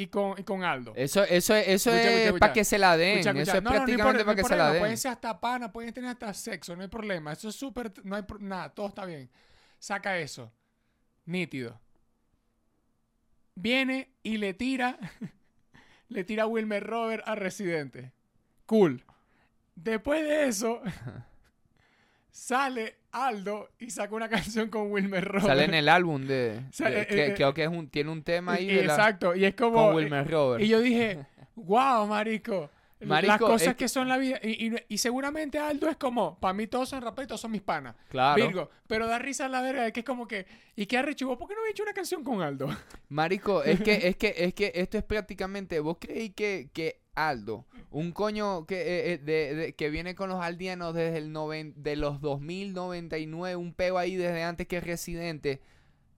[0.00, 0.92] y con, y con Aldo.
[0.96, 3.18] Eso, eso, es- eso Escucha, es para que se la den.
[3.18, 4.80] Escucha, escucha, Eso es no, prácticamente no para que se la den.
[4.80, 7.32] Pueden ser hasta pana, pueden tener hasta sexo, no hay problema.
[7.32, 9.28] Eso es súper, no hay nada, todo está bien.
[9.78, 10.52] Saca eso.
[11.26, 11.78] Nítido.
[13.54, 14.98] Viene y le tira,
[16.08, 18.12] le tira a Wilmer Robert a Residente.
[18.66, 19.04] Cool.
[19.74, 20.80] Después de eso,
[22.30, 25.46] sale Aldo y saca una canción con Wilmer Roberts.
[25.46, 26.60] Sale en el álbum de...
[26.72, 29.34] sea, de- eh, que- eh, creo que es un, tiene un tema ahí la- Exacto,
[29.34, 29.76] y es como...
[29.86, 30.64] con Wilmer Roberts.
[30.64, 32.70] Y yo dije, wow, marico.
[33.00, 34.38] las cosas es que son la vida.
[34.42, 37.62] Y, y- y seguramente Aldo es como, para mí todos son raperos, todos son mis
[37.62, 37.94] panas.
[38.10, 38.36] Claro.
[38.44, 38.70] Virgo.
[38.86, 40.46] Pero da risa la verga de que es como que,
[40.76, 41.38] ¿y qué arrechugo?
[41.38, 42.68] ¿Por qué no he hecho una canción con Aldo?
[43.08, 45.80] Marico, es que, es que, es que esto es prácticamente.
[45.80, 50.28] ¿Vos creéis que, que Aldo, un coño que, eh, eh, de, de- que viene con
[50.30, 55.60] los aldeanos desde el noven- de los 2099, un peo ahí desde antes que Residente,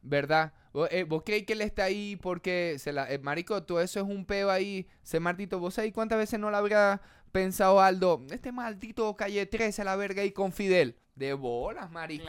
[0.03, 0.53] ¿verdad?
[0.73, 4.01] ¿Vos, eh, vos creéis que él está ahí porque, se la, eh, Marico, todo eso
[4.01, 8.23] es un peo ahí, ese martito, ¿vos sabéis cuántas veces no lo habrá pensado Aldo?
[8.31, 10.97] Este maldito calle 13 a la verga ahí con Fidel.
[11.15, 12.25] De bolas, marico.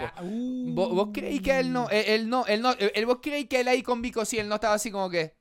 [0.75, 3.47] ¿Vos, vos creéis que él no, él, él no, él no, él- él- vos creéis
[3.47, 5.33] que él ahí con Vico sí, él no estaba así como que.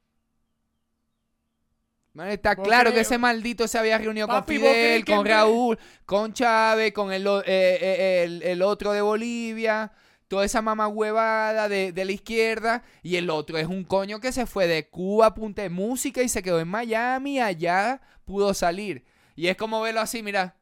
[2.14, 5.26] Man, está ¿Vos claro que ese maldito se había reunido Papi, con ¿vos Fidel, con
[5.26, 9.92] Raúl, con Chávez, con el, o- eh, eh, el, el otro de Bolivia,
[10.28, 14.30] toda esa mamá huevada de, de la izquierda, y el otro es un coño que
[14.30, 18.52] se fue de Cuba a punta de música y se quedó en Miami, allá pudo
[18.52, 19.04] salir.
[19.34, 20.56] Y es como verlo así, mira.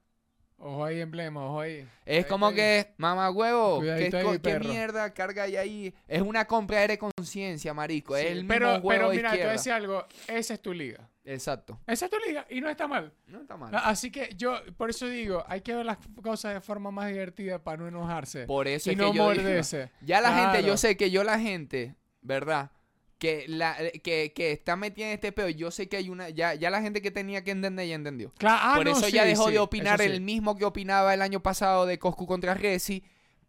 [0.63, 1.89] Ojo ahí, emblema, ojo ahí.
[2.05, 5.95] Es como que, mamá huevo, ¿qué, ahí, mierda carga ahí ahí?
[6.07, 8.15] Es una compra de conciencia, marico.
[8.15, 10.07] es el mismo pero, huevo pero mira, te voy a decir algo.
[10.29, 11.09] Esa es tu liga.
[11.25, 11.79] Exacto.
[11.87, 13.13] Esa es tu liga y no está mal.
[13.27, 13.75] No está mal.
[13.75, 17.09] A- Así que yo, por eso digo, hay que ver las cosas de forma más
[17.09, 18.47] divertida para no enojarse.
[18.47, 19.91] Por eso y es no que yo digo, morderse.
[20.01, 22.71] ya la gente, yo sé que yo la gente, ¿verdad?
[23.19, 26.55] Que, la, que, que está metida en este peo, yo sé que hay una, ya,
[26.55, 28.33] ya la gente que tenía que entender ya entendió.
[28.39, 30.07] Claro, ah, Por no, eso sí, ya dejó sí, de opinar sí.
[30.07, 33.05] el mismo que opinaba el año pasado de Coscu contra Resi.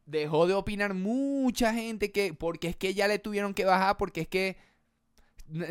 [0.05, 4.21] Dejó de opinar mucha gente que, porque es que ya le tuvieron que bajar, porque
[4.21, 4.57] es que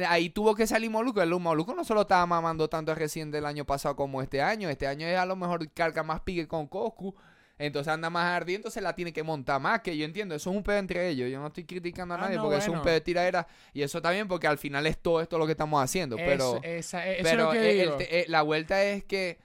[0.08, 1.22] ahí tuvo que salir Moluco.
[1.22, 4.68] El Moluco no solo estaba mamando tanto recién del año pasado como este año.
[4.68, 7.14] Este año es a lo mejor carga más pique con Coscu.
[7.58, 10.56] Entonces anda más ardiendo, entonces la tiene que montar más, que yo entiendo, eso es
[10.56, 12.76] un pedo entre ellos, yo no estoy criticando a Ah, nadie no, porque eso es
[12.78, 15.44] un pedo de tiradera y eso está bien porque al final es todo esto lo
[15.44, 16.58] que estamos haciendo, pero...
[16.62, 17.96] Esa- Pero es lo que el digo.
[17.98, 19.40] te- eh, la vuelta es que,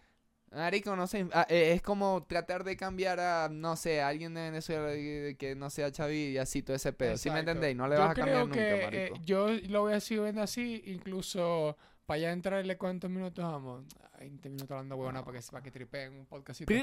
[0.55, 4.33] Marico, no sé, ah, eh, es como tratar de cambiar a, no sé, a alguien
[4.33, 4.89] de Venezuela
[5.37, 7.17] que no sea Chavi y así todo ese pedo.
[7.17, 7.51] ¿Sí me Exacto.
[7.51, 7.75] entendéis?
[7.75, 9.17] No le Yo vas a cambiar que, nunca, eh, marico.
[9.25, 13.83] yo lo voy a seguir viendo así, incluso para ya entrarle cuántos minutos vamos.
[14.19, 16.73] 20 minutos hablando huevona para que, para que tripeen un podcastito.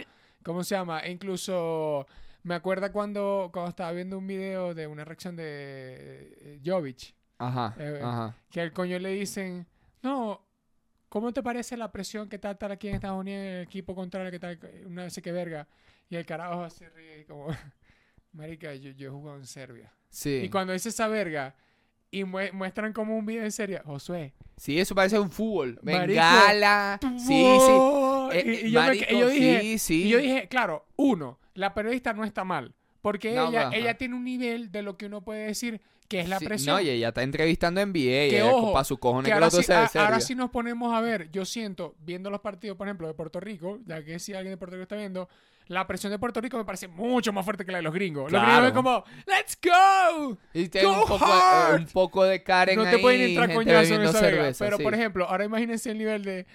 [0.44, 1.00] ¿Cómo se llama?
[1.00, 2.06] E incluso
[2.42, 7.74] me acuerda cuando, cuando estaba viendo un video de una reacción de eh, Jovic, Ajá,
[7.78, 8.36] eh, ajá.
[8.50, 9.66] que al coño le dicen,
[10.02, 10.44] no,
[11.12, 14.30] ¿cómo te parece la presión que está estar aquí en Estados Unidos el equipo contrario
[14.30, 15.68] que tal, una vez que verga?
[16.08, 17.48] Y el carajo se ríe y como,
[18.32, 19.92] marica, yo, yo he jugado en Serbia.
[20.08, 20.40] Sí.
[20.44, 21.54] Y cuando dice esa verga
[22.10, 24.32] y mue- muestran como un video en serio, Josué.
[24.56, 25.78] Sí, eso parece un fútbol.
[25.82, 26.98] Bengala.
[27.18, 27.72] Sí, sí.
[28.32, 30.02] Eh, y, y yo, me- marico, y yo dije, sí, sí.
[30.04, 32.74] y yo dije, claro, uno, la periodista no está mal.
[33.02, 36.28] Porque No, ella, ella tiene un nivel de lo que uno puede decir que es
[36.28, 36.76] la Sí, presión.
[36.76, 38.30] No, y ella está entrevistando en NBA.
[38.30, 40.94] Que ojo, para su cojones que que, ahora, otro sí, a- ahora sí nos ponemos
[40.94, 44.32] a ver, yo siento, viendo los partidos, por ejemplo, de Puerto Rico, ya que si
[44.34, 45.28] alguien de Puerto Rico está viendo,
[45.68, 48.30] la presión de Puerto Rico me parece mucho más fuerte que la de los gringos.
[48.30, 50.36] Los gringos es como, ¡Let's go!
[50.52, 51.80] Y tiene un Go poco, hard.
[51.80, 54.76] un poco de Karen no te ahí, pueden entrar gente coñazo en esa cerveza, Pero,
[54.76, 54.82] sí.
[54.82, 56.46] por ejemplo, ahora imagínense el nivel de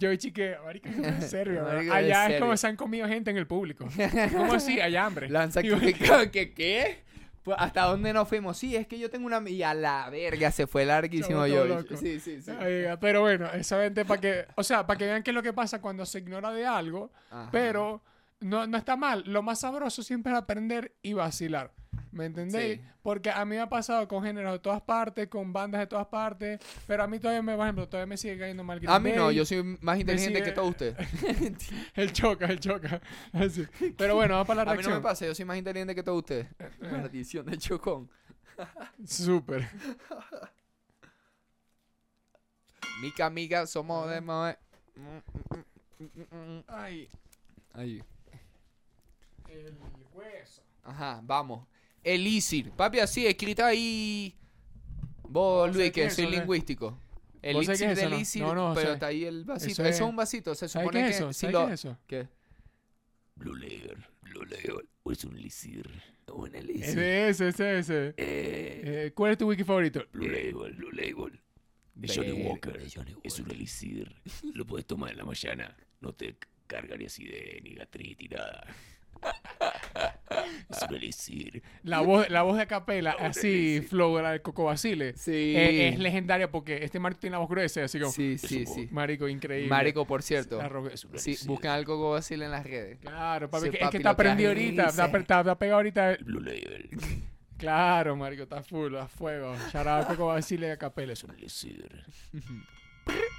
[0.00, 2.40] Joey Chique, marica, serio, Allá es serio.
[2.40, 3.86] como se han comido gente en el público.
[4.32, 4.80] ¿Cómo así?
[4.80, 5.28] Hay hambre.
[5.30, 6.30] Lo han sacrificado.
[6.32, 7.04] ¿Qué qué?
[7.42, 8.56] Pues, ¿Hasta dónde nos fuimos?
[8.56, 9.42] Sí, es que yo tengo una...
[9.48, 11.66] Y a la verga, se fue larguísimo yo.
[11.66, 11.96] loco.
[11.96, 12.52] Sí, sí, sí.
[13.00, 15.52] Pero bueno, esa gente para que, o sea, para que vean qué es lo que
[15.52, 17.50] pasa cuando se ignora de algo, Ajá.
[17.52, 18.02] pero
[18.40, 19.24] no, no está mal.
[19.26, 21.72] Lo más sabroso siempre es aprender y vacilar.
[22.14, 22.80] ¿Me entendéis?
[22.80, 22.86] Sí.
[23.02, 26.06] Porque a mí me ha pasado con géneros de todas partes, con bandas de todas
[26.06, 28.98] partes, pero a mí todavía me, por ejemplo, todavía me sigue cayendo mal Green A
[29.00, 30.96] mí no, yo soy más inteligente sigue- que todos ustedes.
[31.94, 33.00] El choca, el choca.
[33.32, 33.66] Así.
[33.98, 35.02] Pero bueno, vamos para la A mí no me reacción.
[35.02, 36.46] pasa, yo soy más inteligente que todos ustedes.
[36.80, 38.08] Maldición de chocón.
[39.04, 39.68] Súper.
[43.02, 44.20] Mica, amiga, somos de...
[44.20, 44.58] mae-
[46.68, 47.08] Ay,
[47.72, 48.02] Ahí.
[49.48, 49.76] el
[50.12, 50.62] hueso.
[50.84, 51.66] Ajá, vamos.
[52.04, 52.70] Elísir.
[52.72, 54.34] Papi, así, escrito ahí.
[55.28, 56.90] Vos, Luis, que es soy lingüístico.
[56.90, 56.98] ¿Vos
[57.42, 58.16] qué Elixir es de eso, no?
[58.16, 58.92] elixir, No, no, pero sé.
[58.94, 59.72] está ahí el vasito.
[59.72, 60.54] Eso Eso, es- un vasito.
[60.54, 61.32] Se ¿Sabes supone qué que es eso?
[61.32, 61.66] si ¿Sabes lo...
[61.66, 61.98] qué es eso?
[62.06, 62.28] ¿Qué?
[63.36, 65.90] Blue Layer, Blue Layer, o es un elixir,
[66.28, 66.98] o un Ese, elixir.
[67.00, 68.06] ese, ese, ese.
[68.16, 70.04] Eh, Eh, ¿Cuál es tu wiki favorito?
[70.12, 71.40] Blue Label, Blue Label.
[71.96, 72.78] De Johnny Walker.
[72.78, 74.14] de Johnny Es un elixir.
[74.54, 75.76] Lo puedes tomar en la mañana.
[76.00, 76.36] No te
[76.66, 78.66] carga ni acidez, ni gastritis, nada.
[80.70, 81.62] Es un elixir.
[81.84, 85.30] La voz, la voz de Capela, así, flow, la de Coco Basile, Sí.
[85.56, 88.88] eh, es legendaria porque este Marco tiene la voz gruesa, así como, Sí, sí, sí.
[88.90, 89.68] marico, increíble.
[89.68, 90.58] Marico, por cierto.
[90.58, 92.98] La ro- Es un Sí, buscan al Coco Basile en las redes.
[93.00, 95.18] Claro, papi, Sí, que- es papi, que lo está que prendido hace ahorita, está, dice.
[95.18, 96.16] está- está pegado ahorita.
[96.24, 96.88] Blue Label.
[97.56, 99.54] Claro, marico, está full, a fuego.
[99.72, 101.12] Shout out a Coco Basile y a Capela.
[101.12, 102.04] Es un elixir.
[103.06, 103.12] Ah,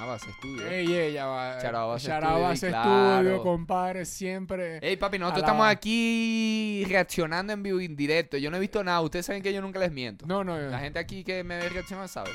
[0.00, 0.68] a estudio.
[0.68, 1.58] Ey, ey, ya va.
[1.60, 3.20] Shout out a Base Shout out a Studio, Base claro.
[3.20, 4.78] Studio, compadre, siempre.
[4.82, 8.36] Ey, papi, nosotros estamos aquí reaccionando en vivo y en directo.
[8.36, 9.00] Yo no he visto nada.
[9.00, 10.26] Ustedes saben que yo nunca les miento.
[10.26, 12.30] No, no, La gente aquí que me ve reaccionar sabe.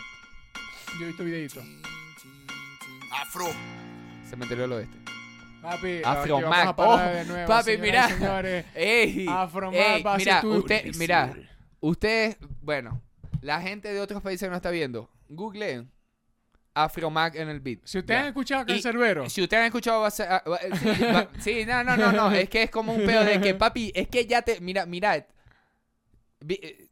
[0.99, 1.63] yo he visto videitos.
[3.11, 3.45] Afro.
[4.29, 4.97] Cementerio del Oeste.
[5.61, 6.75] Papi, Afro aquí vamos Mac.
[6.77, 8.07] Oh, de nuevo, papi, señoras mira.
[8.09, 8.65] señores.
[8.75, 9.25] ¡Ey!
[9.27, 11.35] Afro ey, Mac, Base mira, usted, mira,
[11.79, 13.01] ustedes, bueno,
[13.41, 15.09] la gente de otros países que nos está viendo,
[16.77, 17.79] googleen Afromac en el beat.
[17.83, 21.29] Si ustedes han escuchado Cancerbero, Si ustedes han escuchado, va a ser- va- sí, va-
[21.39, 24.07] sí, no, no, no, no, es que es como un pedo de que, papi, es
[24.07, 25.25] que ya te, mira, mira,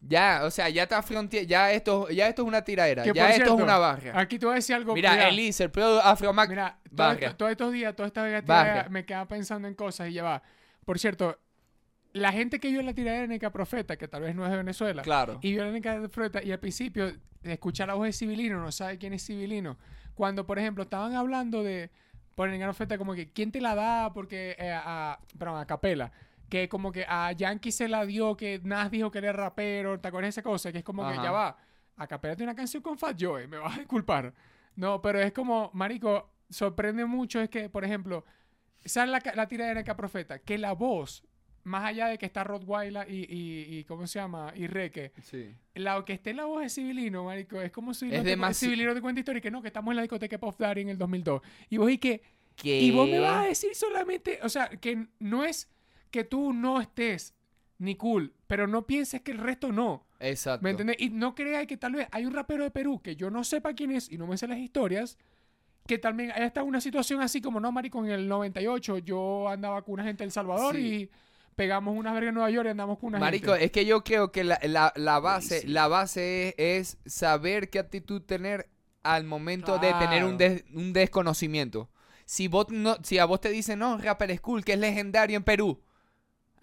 [0.02, 3.26] ya, o sea, ya está frontier, ya esto, ya esto es una tiradera, Que, ya
[3.30, 4.19] esto cierto, es una barra.
[4.19, 4.93] aquí te voy a decir algo.
[4.95, 8.41] Mira, Elise, el pedo de Afromac, Mira, todo todos estos días, toda esta Barra.
[8.41, 10.41] tiradera, me quedaba pensando en cosas y ya va.
[10.84, 11.39] Por cierto,
[12.15, 15.01] la gente que vio la tiradera de Profeta, que tal vez no es de Venezuela,
[15.01, 15.38] claro.
[15.41, 17.12] y vio la Profeta, y al principio
[17.43, 19.78] escuchar la voz de Civilino, no sabe quién es Civilino.
[20.13, 21.91] Cuando, por ejemplo, estaban hablando de,
[22.34, 24.13] por Nica Profeta, como que, ¿quién te la da?
[24.13, 26.10] Porque, eh, a, perdón, a Capela.
[26.47, 30.08] Que como que a Yankee se la dio, que Nas dijo que era rapero, ¿te
[30.08, 30.71] acuerdas de esa cosa?
[30.71, 31.58] Que es como que ya va.
[31.97, 34.34] A Capela tiene una canción con Fat Joe, me vas a disculpar.
[34.78, 38.23] No, pero es como, marico, sorprende mucho es que, por ejemplo,
[38.86, 40.39] ¿sabes la, la tiradera de Nica Profeta?
[40.39, 41.25] Que la voz,
[41.65, 44.54] más allá de que está Rottweiler y, y, y ¿cómo se llama?
[44.56, 45.54] Y Reque, Sí.
[45.75, 48.54] la que esté en la voz de Civilino, marico, es como si Es te- demasi-
[48.67, 50.89] Civilino te cuenta historia y que no, que estamos en la discoteca Pop Daddy en
[50.89, 51.41] el 2002.
[51.69, 52.21] Y vos y que,
[52.56, 52.80] ¿Qué?
[52.82, 55.69] y vos me vas a decir solamente, o sea, que no es
[56.12, 57.34] que tú no estés
[57.80, 60.06] ni cool, pero no pienses que el resto no.
[60.19, 60.63] Exacto.
[60.63, 60.95] ¿Me entendés?
[60.99, 63.73] Y no creáis que tal vez hay un rapero de Perú que yo no sepa
[63.73, 65.17] quién es y no me sé las historias,
[65.86, 69.49] que también haya estado en una situación así como, no, marico, en el 98 yo
[69.49, 70.82] andaba con una gente de El Salvador Sí.
[70.82, 71.10] y
[71.56, 73.65] pegamos una verga en Nueva York y andamos con una Marico, gente.
[73.65, 77.80] es que yo creo que la, la- la base, la base es, es saber qué
[77.80, 78.70] actitud tener
[79.04, 81.89] al momento de tener un, des- un desconocimiento.
[82.26, 85.44] Si vos no, si a vos te dicen, no, Rapper School, que es legendario en
[85.44, 85.80] Perú.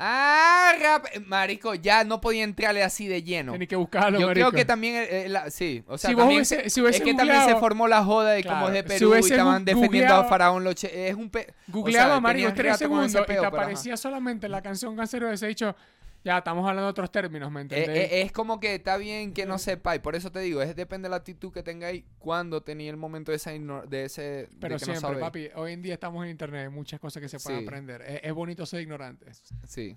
[0.04, 3.52] Ah, rap, marico, ya no podía entrarle así de lleno.
[3.52, 4.48] Tenés que buscarlo, Yo marico.
[4.50, 6.98] creo que también, eh, eh, la- sí, o sea, Si también hubiese- se- si hubiese
[6.98, 9.14] es que también se googleado- formó la joda de cómo es de Claro, si Perú
[9.16, 11.08] y estaban defendiendo a googleado- Faraón Loche.
[11.08, 11.54] Es un pe...
[11.68, 13.48] Googleaba, o sea, marico, tenías tres segundos y te pero ajá.
[13.48, 15.76] aparecía solamente la canción Cancero de ese dicho,
[16.24, 18.12] ya estamos hablando de otros términos, ¿me Eh, entendés?
[18.12, 21.06] eh, es como que está bien que no sepáis, por eso te digo, es depende
[21.06, 24.80] de la actitud que tengáis cuando tenéis el momento de, esa de ese pero de
[24.84, 27.38] que no siempre, papi, hoy en día estamos en internet, hay muchas cosas que se
[27.38, 27.66] pueden Sí.
[27.66, 28.02] aprender.
[28.02, 29.42] Es, es bonito ser ignorantes.
[29.66, 29.96] Sí.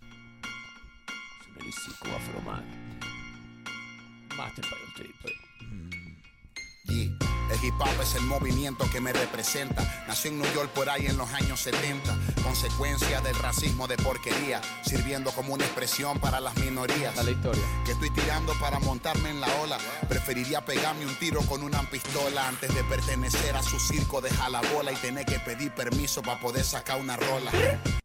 [2.15, 2.63] Afromac.
[4.37, 5.33] Master Tape.
[6.87, 7.34] Yeah.
[7.51, 9.83] El hip hop es el movimiento que me representa.
[10.07, 12.15] Nació en New York por ahí en los años 70.
[12.43, 14.61] Consecuencia del racismo de porquería.
[14.83, 17.15] Sirviendo como una expresión para las minorías.
[17.23, 17.61] La historia.
[17.85, 19.77] Que estoy tirando para montarme en la ola.
[20.09, 24.91] Preferiría pegarme un tiro con una pistola antes de pertenecer a su circo de jalabola
[24.91, 27.51] y tener que pedir permiso para poder sacar una rola.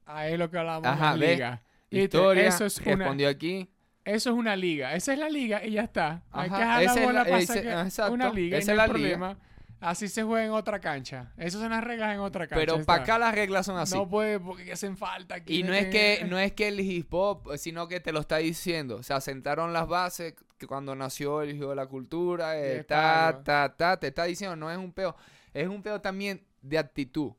[0.07, 1.33] Ahí es lo que hablábamos Ajá, de la ve.
[1.33, 1.63] liga.
[1.91, 3.69] Historia, Eso es, una, respondió aquí.
[4.05, 4.95] Eso es una liga.
[4.95, 6.23] Esa es la liga y ya está.
[6.33, 8.83] Hay que dejar la es bola la- ese- exacto, una liga y esa no es
[8.83, 9.17] hay la liga.
[9.19, 9.39] problema.
[9.81, 11.33] Así se juega en otra cancha.
[11.39, 12.61] Esas son las reglas en otra cancha.
[12.61, 13.95] Pero para acá las reglas son así.
[13.95, 15.61] No puede porque hacen falta aquí.
[15.61, 18.37] y no es que no es que el hip hop, sino que te lo está
[18.39, 18.97] diciendo.
[18.97, 23.41] O sea, sentaron las bases que cuando nació el hijo de la cultura, eh, ta,
[23.43, 25.17] ta, te está diciendo, no es un peo,
[25.55, 27.33] es un peo también de actitud.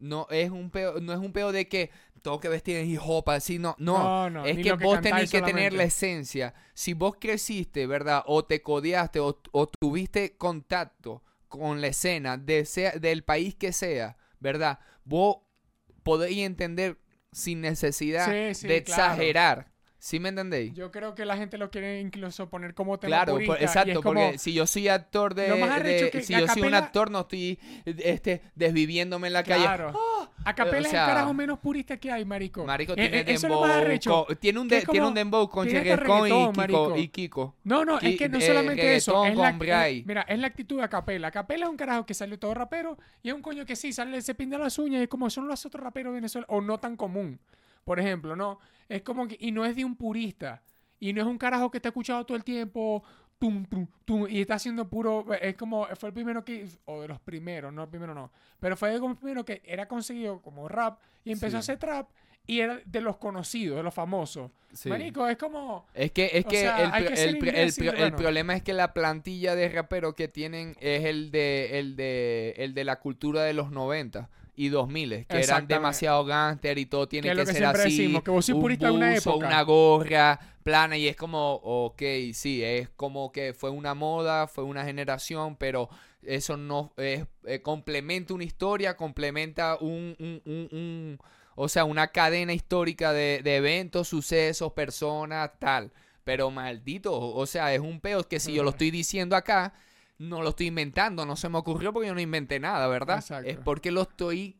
[0.00, 1.90] No es un peo, no es un peo de que
[2.24, 3.98] tengo que vestir en hip hop así, no, no.
[3.98, 6.54] No, no, es que vos tenés que tener la esencia.
[6.72, 8.22] Si vos creciste, ¿verdad?
[8.26, 13.72] O te codeaste o, o tuviste contacto con la escena de sea, del país que
[13.72, 14.78] sea, ¿verdad?
[15.04, 15.36] Vos
[16.02, 16.98] podéis entender
[17.30, 19.22] sin necesidad Sí, sí, de claro.
[20.04, 20.74] ¿Sí me entendéis?
[20.74, 23.64] Yo creo que la gente lo quiere incluso poner como tema Claro, purista, por- y
[23.64, 26.34] es exacto, como- porque si yo soy actor de, Lo más arrecho de- que si
[26.38, 29.64] yo soy un actor no estoy este desviviéndome en la calle.
[29.64, 29.94] Claro.
[30.44, 32.66] A capela o es el carajo menos purista que hay, marico.
[32.66, 34.26] Marico Eh, tiene eh, eso dembow, arrecho.
[34.26, 36.96] con- tiene un de- tiene un dembow con Cheguescón y Kiko, marico.
[36.98, 37.54] y Kiko.
[37.64, 39.24] No, no, es que no eh, solamente eso.
[39.24, 39.48] Es la,
[39.88, 41.30] es- mira, es la actitud de Capela.
[41.30, 44.20] Capela es un carajo que salió todo rapero y es un coño que sí, sale,
[44.20, 46.76] se pinta las uñas y es como son los otros raperos de Venezuela o no
[46.76, 47.40] tan común.
[47.86, 48.58] Por ejemplo, ¿no?
[48.88, 50.62] Es como que, y no es de un purista.
[51.00, 53.02] Y no es un carajo que ha escuchado todo el tiempo
[53.38, 57.08] tum, tum, tum, y está haciendo puro, es como, fue el primero que, o de
[57.08, 60.68] los primeros, no el primero no, pero fue como el primero que era conseguido como
[60.68, 61.56] rap y empezó Sí.
[61.56, 62.08] a hacer trap
[62.46, 64.50] y era de los conocidos, de los famosos.
[64.72, 64.88] Sí.
[64.88, 68.72] Marico, es como, Es que, es que, sea, el, que el el problema es que
[68.72, 73.42] la plantilla de rapero que tienen es el de, el de, el de la cultura
[73.42, 77.82] de los 90 y 2000, que eran demasiado gánster y todo tiene Que ser así.
[77.96, 79.46] decimos, que vos un purista de una buzo, época.
[79.46, 84.64] una gorra plana y es como, ok, sí, es como que fue una moda, fue
[84.64, 85.88] una generación, pero
[86.22, 91.18] eso no es, eh, complementa una historia, complementa un, un, un- un-
[91.56, 95.92] o sea, una cadena histórica de, de eventos, sucesos, personas, tal.
[96.24, 99.74] Pero maldito, o sea, es un peo que si yo lo estoy diciendo acá,
[100.18, 103.18] no lo estoy inventando, no se me ocurrió porque yo no inventé nada, ¿verdad?
[103.18, 103.48] Exacto.
[103.48, 104.56] Es porque lo estoy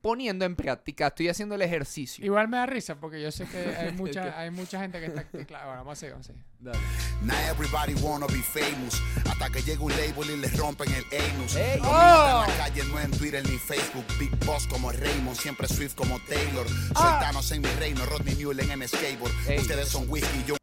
[0.00, 2.24] poniendo en práctica, estoy haciendo el ejercicio.
[2.24, 5.24] igual me da risa porque yo sé que hay mucha, hay mucha gente que está,
[5.28, 6.44] que- claro, bueno, vamos a seguir, vamos a seguir.
[6.58, 6.78] Dale.
[7.22, 9.00] Now everybody wanna be famous.
[9.30, 11.54] Hasta que llega un label y les rompen el anus.
[11.56, 11.78] ¡Ey!
[11.78, 14.04] Lo mío está en la calle, no en Twitter ni Facebook.
[14.18, 16.66] Big Boss como Raymond, siempre Swift como Taylor.
[16.68, 19.32] Soy Thanos en mi reino, Rodney Mullen en skateboard.
[19.58, 20.56] Ustedes son whisky, yo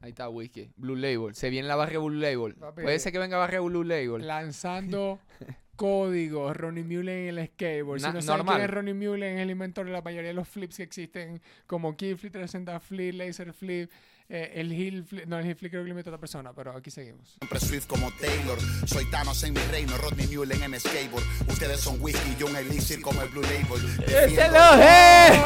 [0.00, 0.70] Ahí está Whisky.
[0.76, 1.34] Blue Label.
[1.34, 2.54] Se viene la barra Blue Label.
[2.54, 4.26] Papi, Puede ser que venga barra Blue Label.
[4.26, 5.18] Lanzando
[5.78, 8.00] códigos, Ronnie Mullen en el skateboard.
[8.00, 8.56] Si Na- no saben normal.
[8.56, 11.40] quién es Ronnie Mullen, es el inventor de la mayoría de los flips que existen,
[11.66, 13.90] como Kickflip, 360 Flip, Laser Flip,
[14.30, 16.72] eh, el Hill Flip, no, el Hill Flip creo que lo inventó otra persona, pero
[16.76, 17.30] aquí seguimos.
[17.38, 18.58] siempre Swift como Taylor.
[18.86, 21.24] Soy Thanos en mi reino, Rodney Mullen en skateboard.
[21.48, 23.96] Ustedes son whisky, yo un elixir como el Blue Label.
[23.98, 25.38] Defiendo lo es!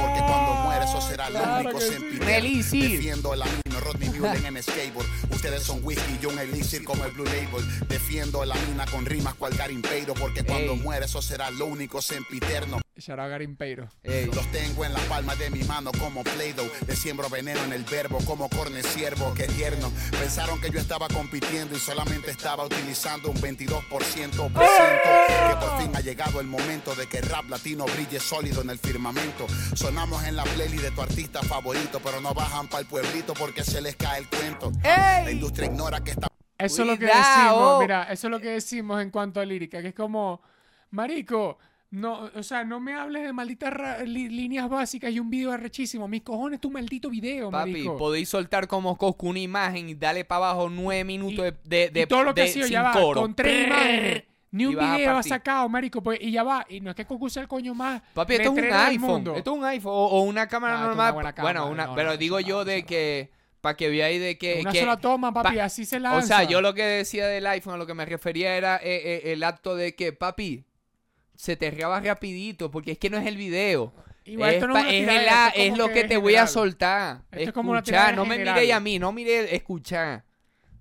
[0.00, 1.90] Porque cuando muere eso será lo Claro único que sí.
[1.92, 2.26] sempiterno.
[3.30, 5.06] Un Rodney Mullen en skateboard.
[5.30, 7.64] Ustedes son whisky, yo un elixir como el Blue Label.
[7.88, 10.14] Defiendo la mina con rimas cual Garimpeiro.
[10.14, 12.80] Porque cuando muere eso será lo único sempiterno.
[13.00, 13.88] Shout out Garin Peiro.
[14.02, 14.26] Ey.
[14.26, 16.70] Los tengo en la palma de mi mano como Play-Doh.
[16.86, 19.32] Le siembro veneno en el verbo como corne ciervo.
[19.34, 19.90] Qué tierno.
[20.10, 26.00] Pensaron que yo estaba compitiendo y solamente estaba utilizando un 22% Que por fin ha
[26.00, 29.46] llegado el momento de que el rap latino brille sólido en el firmamento.
[29.74, 33.64] Sonamos en la playlist de tu artista favorito, pero no bajan para el pueblito porque
[33.64, 34.72] se les cae el cuento.
[34.82, 38.50] La industria ignora que esta Eso es lo que decimos, mira, eso es lo que
[38.50, 40.42] decimos en cuanto a lírica, que es como,
[40.90, 41.58] marico,
[41.90, 43.72] no, o sea, no me hables de malditas
[44.06, 46.06] líneas básicas y un video arrechísimo.
[46.06, 47.96] Mis cojones, tu maldito video, Papi, marico.
[47.96, 52.00] podéis soltar como Coscu una imagen y darle para abajo nueve minutos de, de, de-
[52.02, 53.20] y todo lo que ha sido ya va, coro.
[53.22, 54.24] con tres imágenes.
[54.52, 56.66] Ni un video ha sacado, marico, pues, y ya va.
[56.68, 59.20] Y no es que Goku sea el coño más Papi, esto es un iPhone.
[59.36, 61.04] Esto es un iPhone o, o una cámara Ah, normal.
[61.06, 64.20] una buena cámara, bueno, una, no, pero no, digo yo de que para que veáis
[64.20, 66.18] de que, Una que- sola toma, papi, pa- así se lanza.
[66.18, 68.80] O sea, yo lo que decía del iPhone, a lo que me refería era eh,
[69.24, 70.64] eh, el acto de que, papi,
[71.40, 73.94] se te reaba rapidito, porque es que no es el video.
[74.26, 76.46] Igual es, esto no es es el- es es lo que que te voy a
[76.46, 76.48] general.
[76.48, 77.22] soltar.
[77.30, 78.54] Esto es como tiradera no me general.
[78.56, 80.24] miréis a mí, no miré, escuchar.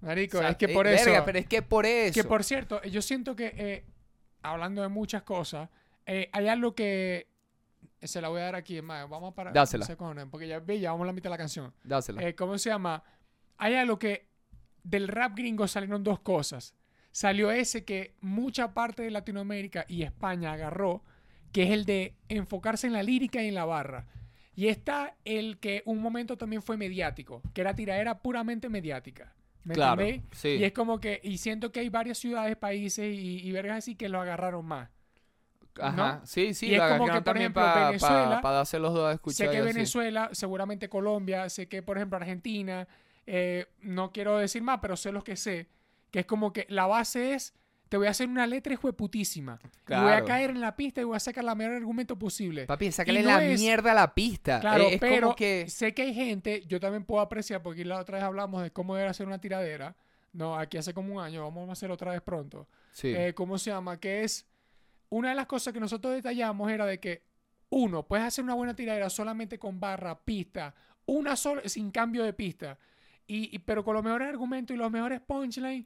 [0.02, 1.26] Marico, O sea, es que eh, por verga, eso...
[1.26, 2.14] pero es que por eso.
[2.14, 3.86] Que por cierto, yo siento que, eh,
[4.42, 5.70] hablando de muchas cosas,
[6.06, 7.28] eh, hay algo que
[8.02, 9.54] se la voy a dar aquí, más, vamos a parar.
[9.54, 9.86] Dásela.
[9.96, 11.74] cómo, porque ya, ve, ya vamos a la mitad de la canción.
[11.84, 12.22] Dásela.
[12.28, 13.02] Eh, ¿Cómo se llama?
[13.58, 14.28] Hay algo que
[14.84, 16.74] del rap gringo salieron dos cosas.
[17.20, 21.04] Salió ese que mucha parte de Latinoamérica y España agarró,
[21.52, 24.06] que es el de enfocarse en la lírica y en la barra.
[24.56, 29.34] Y está el que un momento también fue mediático, que era tiradera puramente mediática.
[29.66, 30.02] ¿Me Claro,
[30.32, 30.48] sí.
[30.48, 33.96] Y es como que, y siento que hay varias ciudades, países y, y vergas así
[33.96, 34.90] que lo agarraron más.
[35.78, 36.26] Ajá, ¿no?
[36.26, 39.10] sí, sí, Y es lo como agarraron que, por también para Venezuela, darse los dos
[39.10, 39.48] a escuchar.
[39.48, 39.74] sé que así.
[39.74, 42.88] Venezuela, seguramente Colombia, sé que, por ejemplo, Argentina,
[43.28, 45.68] eh, no quiero decir más, pero sé los que sé,
[46.12, 47.54] que es como que la base es,
[47.90, 49.60] te voy a hacer una letra putísima.
[49.88, 52.66] Y voy a caer en la pista y voy a sacar la mejor argumento posible.
[52.68, 54.60] Papi, sácale no la es- mierda a la pista.
[54.60, 55.66] Claro, es pero como que...
[55.70, 58.96] sé que hay gente, yo también puedo apreciar, porque la otra vez hablamos de cómo
[58.96, 59.96] debe hacer una tiradera.
[60.34, 62.68] No, aquí hace como un año, vamos a hacer otra vez pronto.
[62.92, 63.08] Sí.
[63.16, 64.00] Eh, ¿Cómo se llama?
[64.00, 64.46] Que es
[65.10, 67.24] una de las cosas que nosotros detallamos era de que
[67.72, 70.76] uno, puedes hacer una buena tiradera solamente con barra, pista,
[71.08, 72.78] una sola, sin cambio de pista,
[73.26, 75.86] y, y- pero con los mejores argumentos y los mejores punchlines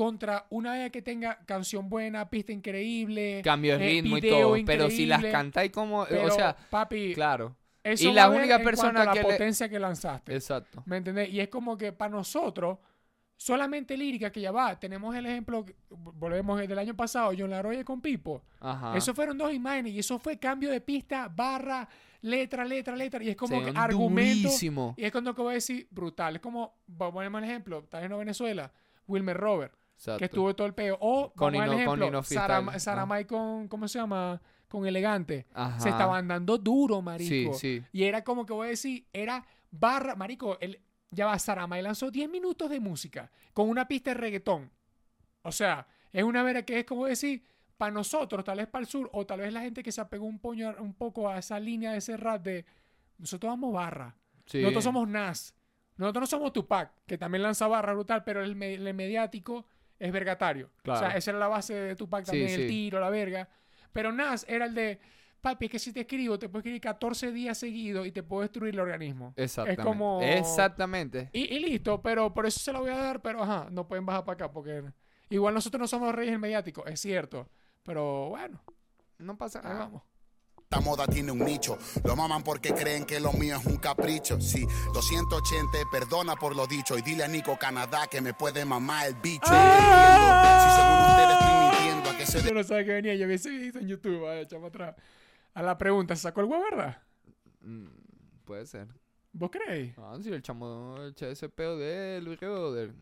[0.00, 4.56] contra una vez que tenga canción buena, pista increíble, Cambio de eh, ritmo y todo.
[4.64, 6.06] Pero si las cantáis como...
[6.08, 7.54] pero, o sea, papi, claro.
[7.84, 10.34] eso y la única en persona a la que potencia que lanzaste.
[10.34, 10.82] Exacto.
[10.86, 11.28] ¿Me entendés?
[11.28, 12.78] Y es como que para nosotros,
[13.36, 14.80] solamente lírica que ya va.
[14.80, 18.42] Tenemos el ejemplo, volvemos el del año pasado, John Laroye con Pipo.
[18.58, 18.96] Ajá.
[18.96, 21.86] Eso fueron dos imágenes y eso fue cambio de pista, barra,
[22.22, 23.22] letra, letra, letra.
[23.22, 24.48] Y es como que argumento.
[24.48, 24.94] durísimo.
[24.96, 26.36] Y es cuando que voy a decir brutal.
[26.36, 28.72] Es como, vamos a poner mal ejemplo, está en Venezuela,
[29.06, 30.18] Wilmer Robert, Exacto.
[30.18, 30.96] que estuvo todo el peo.
[30.98, 33.06] O, Con vamos Ino- con ejemplo, Ino Sara, Freestyle, Sara ah.
[33.06, 34.40] May con, ¿cómo se llama?
[34.66, 35.46] Con Elegante.
[35.52, 35.78] Ajá.
[35.78, 37.52] Se estaban dando duro, marico.
[37.52, 37.84] Sí, sí.
[37.92, 40.80] Y era como que voy a decir, era barra, marico, el,
[41.10, 44.70] ya va, Saramay lanzó 10 minutos de música con una pista de reggaetón.
[45.42, 47.44] O sea, es una vera que es como decir,
[47.76, 50.24] para nosotros, tal vez para el sur, o tal vez la gente que se apegó
[50.24, 52.64] un, poño, un poco a esa línea de ese rap de
[53.18, 54.16] nosotros vamos barra.
[54.46, 54.62] Sí.
[54.62, 55.54] Nosotros somos Nas.
[55.98, 59.66] Nosotros no somos Tupac, que también lanza barra brutal, pero el mediático
[60.00, 60.66] es vergatario.
[60.80, 61.00] O Claro.
[61.00, 62.54] sea, esa era la base de Tupac también, sí.
[62.62, 63.48] el tiro, la verga.
[63.92, 64.98] Pero Nas era el de,
[65.40, 68.42] papi, es que si te escribo, te puedo escribir 14 días seguidos y te puedo
[68.42, 69.32] destruir el organismo.
[69.36, 69.82] Exactamente.
[69.84, 71.30] como- Exactamente.
[71.32, 74.04] Y, y listo, pero por eso se la voy a dar, pero ajá, no pueden
[74.06, 74.82] bajar para acá porque
[75.28, 77.48] igual nosotros no somos los reyes del mediático, es cierto.
[77.82, 78.62] Pero bueno,
[79.18, 79.78] No pasa nada.
[79.80, 80.02] vamos.
[80.72, 84.40] Esta moda tiene un nicho, lo maman porque creen que lo mío es un capricho.
[84.40, 84.64] Sí,
[84.94, 86.96] 280, perdona por lo dicho.
[86.96, 89.48] Y dile a Nico Canadá que me puede mamar el bicho.
[89.48, 90.62] ¡Ah!
[90.62, 93.34] Si según ustedes estoy mintiendo, ¿a qué se Yo no sabía que venía, yo vi
[93.34, 94.94] ese video en YouTube, a ver, chamo atrás.
[95.54, 97.02] A la pregunta, ¿se sacó el huevo, verdad?
[97.62, 97.88] Mm,
[98.44, 98.86] puede ser.
[99.32, 99.92] ¿Vos creéis?
[99.98, 102.94] Ah, si el chamo echa ese pedo de él, brother.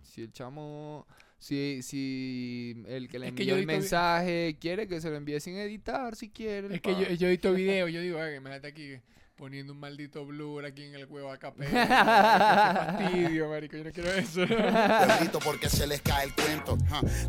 [0.00, 1.08] Si el chamo.
[1.40, 5.40] Si, si el que le Es envió el vi- mensaje quiere que se lo envíe
[5.40, 6.74] sin editar, si quiere.
[6.74, 8.96] Es que yo, yo edito video, yo digo, "Ay, imagínate aquí
[9.40, 11.54] poniendo un maldito blur aquí en el huevo acá.
[11.58, 14.44] Qué fastidio, marico, yo no quiero eso.
[14.44, 16.76] Yo grito porque se les cae el cuento.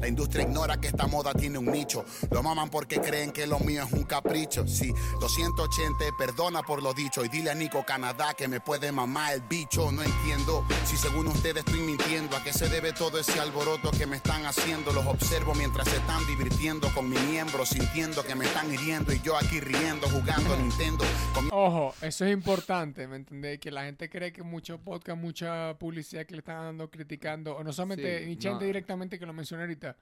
[0.02, 2.04] La industria ignora que esta moda tiene un nicho.
[2.30, 4.68] Lo maman porque creen que lo mío es un capricho.
[4.68, 7.24] Sí, 280, perdona por lo dicho.
[7.24, 9.90] Y dile a Nico Canadá que me puede mamar el bicho.
[9.90, 12.36] No entiendo si según ustedes estoy mintiendo.
[12.36, 14.92] ¿A qué se debe todo ese alboroto que me están haciendo?
[14.92, 19.14] Los observo mientras se están divirtiendo con mi miembro, sintiendo que me están hiriendo.
[19.14, 21.06] Y yo aquí riendo, jugando Nintendo.
[21.34, 23.60] Con Ojo, eso es importante, ¿me entendés?
[23.60, 27.64] Que la gente cree que mucho podcast, mucha publicidad que le están dando, criticando, o
[27.64, 28.60] no solamente Sí, no.
[28.60, 29.96] directamente que lo mencioné ahorita,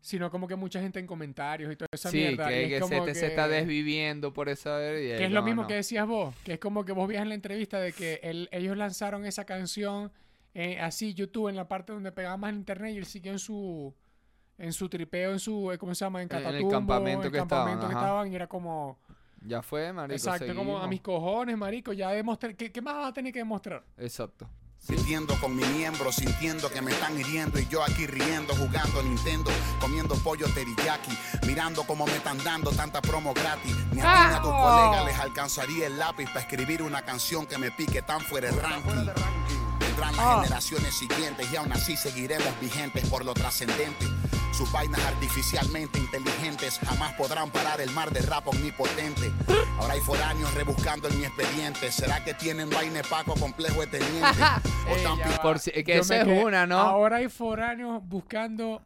[0.00, 2.50] sino como que mucha gente en comentarios y toda esa Sí, mierda.
[2.52, 4.78] y que, es que se se está desviviendo por esa.
[4.80, 7.34] Que es lo mismo que decías vos, que es como que vos vías en la
[7.34, 10.12] entrevista de que el- ellos lanzaron esa canción
[10.56, 13.38] eh, así, YouTube, en la parte donde pegaba más el internet y él siguió en
[13.40, 13.92] su
[14.56, 16.22] en su tripeo, en su, eh, ¿cómo se llama?
[16.22, 18.04] En En el Catatumbo, campamento en el que campamento estaban, que ajá.
[18.06, 19.00] estaban y era como,
[19.44, 20.14] Ya fue, marico.
[20.14, 20.88] exacto, como a seguimos.
[20.88, 23.84] mis cojones, marico, ya demostré, ¿qué, qué más vas a tener que demostrar?
[23.98, 24.48] Exacto.
[24.78, 29.50] Sintiendo con mi miembro, sintiendo que me están hiriendo y yo aquí riendo, jugando Nintendo,
[29.80, 31.10] comiendo pollo teriyaki,
[31.46, 33.74] mirando cómo me están dando tanta promo gratis.
[33.92, 37.56] Ni a ni a tu colega les alcanzaría el lápiz para escribir una canción que
[37.56, 39.08] me pique tan fuera el ranking.
[39.80, 40.40] Vendrán las Ah.
[40.42, 44.06] generaciones siguientes y aún así seguiremos vigentes por lo trascendente.
[44.52, 49.32] Sus vainas artificialmente inteligentes jamás podrán parar el mar de rap omnipotente.
[49.80, 51.90] Ahora hay foráneos rebuscando en mi expediente.
[51.90, 54.20] ¿Será que tienen vaina de Paco complejo de teniente?
[54.86, 55.42] O va.
[55.42, 56.78] Por si- que esa es una, ¿no?
[56.78, 58.82] Ahora hay foráneos buscando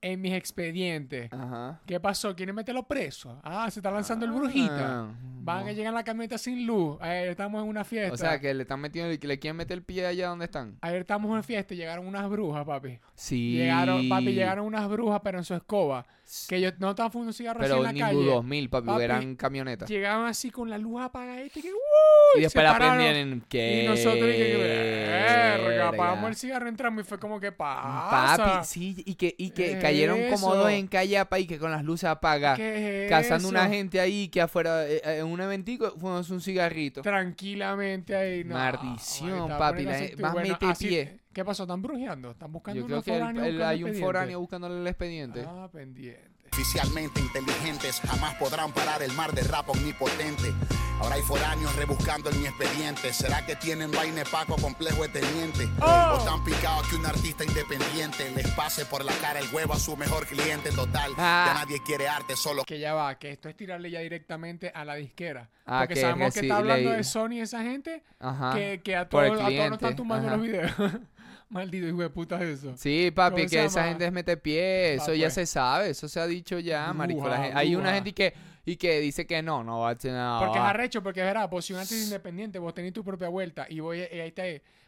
[0.00, 1.32] en mis expedientes.
[1.32, 1.80] Ajá.
[1.86, 2.34] ¿Qué pasó?
[2.36, 3.40] ¿Quieren meterlo preso?
[3.42, 5.02] Ah, se está lanzando el brujita.
[5.02, 6.98] Ah, Van a llegar en la camioneta sin luz.
[7.00, 8.14] Ayer estamos en una fiesta.
[8.14, 10.76] O sea, que le están metiendo, que le quieren meter el pie allá donde están.
[10.80, 12.98] Ayer estamos en una fiesta y llegaron unas brujas, papi.
[13.14, 13.52] Sí.
[13.52, 16.06] Llegaron, papi, llegaron unas brujas, pero en su escoba.
[16.48, 18.18] Que yo no estaban fumando un cigarro así Pero en la calle.
[18.18, 19.88] Imbu 2000, papi, Papi, eran camionetas.
[19.88, 22.38] Llegaban así con la luz apagadita y que ¡uh!
[22.38, 23.44] Y después prendieron.
[23.48, 23.84] ¿Qué?
[23.84, 28.36] Y nosotros dije, verga, apagamos el cigarro, entramos y fue como que pasa.
[28.36, 31.70] Papi, sí, y que, y que ¿Qué cayeron como dos en Callapa y que con
[31.70, 32.58] las luces apagadas.
[32.58, 33.72] ¿Qué es Cazando una eso?
[33.72, 37.02] gente ahí que afuera, eh, eh, en un eventico, fuimos un cigarrito.
[37.02, 38.44] Tranquilamente ahí.
[38.44, 41.20] No, Maldición, estaba papi, la así, más bueno, mete así- pie.
[41.38, 41.62] ¿Qué pasó?
[41.62, 42.32] ¿Están brujeando?
[42.32, 45.44] ¿Están buscando Yo creo que el- el- buscando hay un foráneo buscándole el expediente.
[45.46, 46.26] Ah, pendiente.
[46.46, 50.52] Artificialmente inteligentes jamás podrán parar el mar de rap omnipotente.
[51.00, 53.12] Ahora hay foráneos rebuscando en mi expediente.
[53.12, 55.68] ¿Será que tienen vaina de Paco complejo de teniente?
[55.80, 56.14] Oh.
[56.14, 59.78] O están picados que un artista independiente les pase por la cara el huevo a
[59.78, 61.12] su mejor cliente total.
[61.18, 61.44] Ah.
[61.46, 64.84] Ya nadie quiere arte, solo Que ya va, que esto es tirarle ya directamente a
[64.84, 65.50] la disquera.
[65.66, 68.54] Ah, Porque que sabemos que reci- está hablando le- de Sony y esa gente Ajá.
[68.56, 70.36] que, que a por todos a todos nos están tumbando ajá.
[70.36, 70.72] los videos.
[71.50, 72.74] Maldito hijo de puta eso.
[72.76, 75.34] Sí, papi, ¿Cómo se que esa gente es mete pie, eso Ah, ya pues.
[75.34, 77.28] se sabe, eso se ha dicho ya, marico.
[77.54, 78.34] Hay una gente que
[78.66, 80.40] y que dice que no, no va a ser nada.
[80.40, 83.28] Porque es arrecho, porque es verdad, vos si un artista independiente, vos tenés tu propia
[83.28, 84.42] vuelta y voy y ahí está.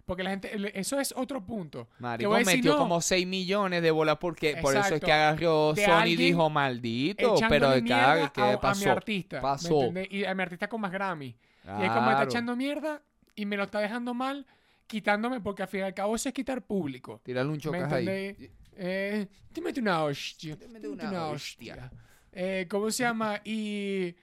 [0.04, 1.86] Porque la gente, eso es otro punto.
[1.86, 5.12] que Marico decir, metió no, como 6 millones de bolas porque por eso es que
[5.12, 8.84] agarró Sony y dijo maldito, pero de mierda cara, a, ¿qué a pasó?
[8.84, 9.36] mi artista.
[9.36, 9.92] ¿me Pasó.
[10.10, 11.36] Y a mi artista con más Grammy.
[11.78, 13.00] Y es como está echando mierda
[13.34, 14.46] y me lo está dejando mal,
[14.90, 17.20] quitándome, porque al fin y al cabo eso es quitar público.
[17.24, 18.50] Tírale un ¿Me chocas ahí.
[18.76, 20.56] Eh, te mete una hostia.
[20.58, 21.90] Te mete una, hostia.
[22.32, 23.40] Eh, ¿Cómo se llama?
[23.44, 24.14] Y.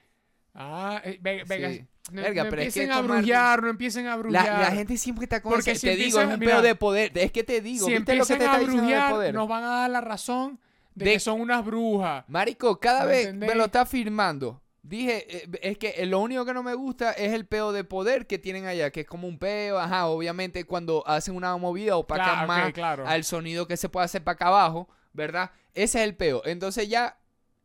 [0.53, 1.71] Ah, eh, ve- venga.
[1.71, 1.85] Sí.
[2.11, 4.45] No, Verga, no pero es que empiecen a brullar, no empiecen a brullar.
[4.45, 6.61] La, la gente siempre está con Porque ese- si te digo, es un mira, pedo
[6.61, 7.11] de poder.
[7.17, 9.11] Es que te digo, si ¿viste lo que empiezan te está a diciendo de brullar,
[9.11, 9.33] poder?
[9.33, 10.59] nos van a dar la razón
[10.95, 12.23] de, De- que son unas brujas.
[12.29, 14.61] Marico, cada ¿Me vez me lo está firmando.
[14.87, 17.83] Dije, eh, es que eh, lo único que no me gusta es el peo de
[17.83, 21.97] poder que tienen allá, que es como un peo, ajá, obviamente cuando hacen una movida
[21.97, 23.05] opacan Claro, más claro.
[23.07, 25.51] al sonido que se puede hacer para acá abajo, ¿verdad?
[25.73, 26.41] Ese es el peo.
[26.45, 27.17] Entonces ya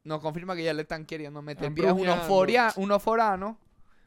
[0.03, 3.57] nos confirma que ya le están queriendo meter pie a unos, foria- unos foranos.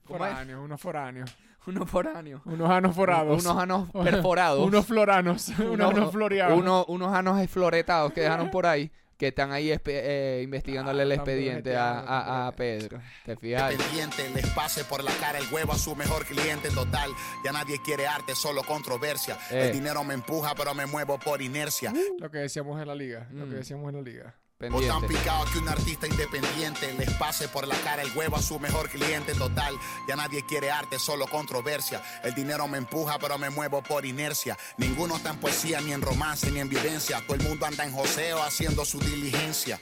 [0.10, 1.32] Unos foráneos.
[1.68, 2.42] Unos foráneos.
[2.46, 3.44] Unos anos forados.
[3.46, 4.60] Unos anos perforados.
[4.68, 5.50] Unos floranos.
[5.60, 6.60] unos anos floreados.
[6.60, 8.92] unos, unos anos esfloretados que dejaron por ahí.
[9.18, 13.00] Que están ahí eh, investigándole el Ah, expediente a, a- Pedro.
[13.26, 13.70] ¿Te fijas?
[13.70, 17.10] Dependiente, les pase por la cara el huevo a su mejor cliente total.
[17.46, 19.38] Ya nadie quiere arte, solo controversia.
[19.52, 19.68] Eh.
[19.68, 21.94] El dinero me empuja, pero me muevo por inercia.
[22.20, 23.28] Lo que decíamos en la liga.
[23.32, 23.50] Lo Mm.
[23.52, 24.36] que decíamos en la liga.
[24.62, 28.42] O tan picado que un artista independiente les pase por la cara el huevo a
[28.42, 29.76] su mejor cliente total.
[30.08, 32.02] Ya nadie quiere arte, solo controversia.
[32.24, 34.58] El dinero me empuja, pero me muevo por inercia.
[34.78, 37.22] Ninguno está en poesía, ni en romance, ni en vivencia.
[37.28, 39.78] Todo el mundo anda en joseo haciendo su diligencia.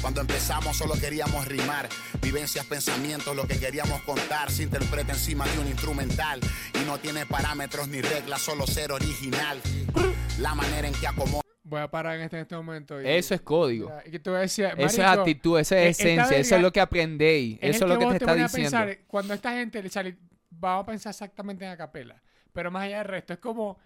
[0.00, 1.88] Cuando empezamos solo queríamos rimar,
[2.20, 6.38] vivencias, pensamientos, lo que queríamos contar se interpreta encima de un instrumental
[6.80, 9.60] y no tiene parámetros ni reglas, solo ser original.
[10.38, 11.42] La manera en que acomoda
[11.72, 13.00] Voy a parar en este, en este momento.
[13.00, 13.90] y- Eso es código.
[14.04, 16.60] y que te voy a decir, Eso es marico, actitud, eh, es esencia, eso es
[16.62, 17.58] lo que aprendéis.
[17.62, 18.78] es Eso es lo que vos te está pones a diciendo.
[18.86, 20.16] pensar, cuando esta gente le sale,
[20.50, 22.20] vamos a pensar exactamente en acapela.
[22.52, 23.78] Pero más allá del resto, es como.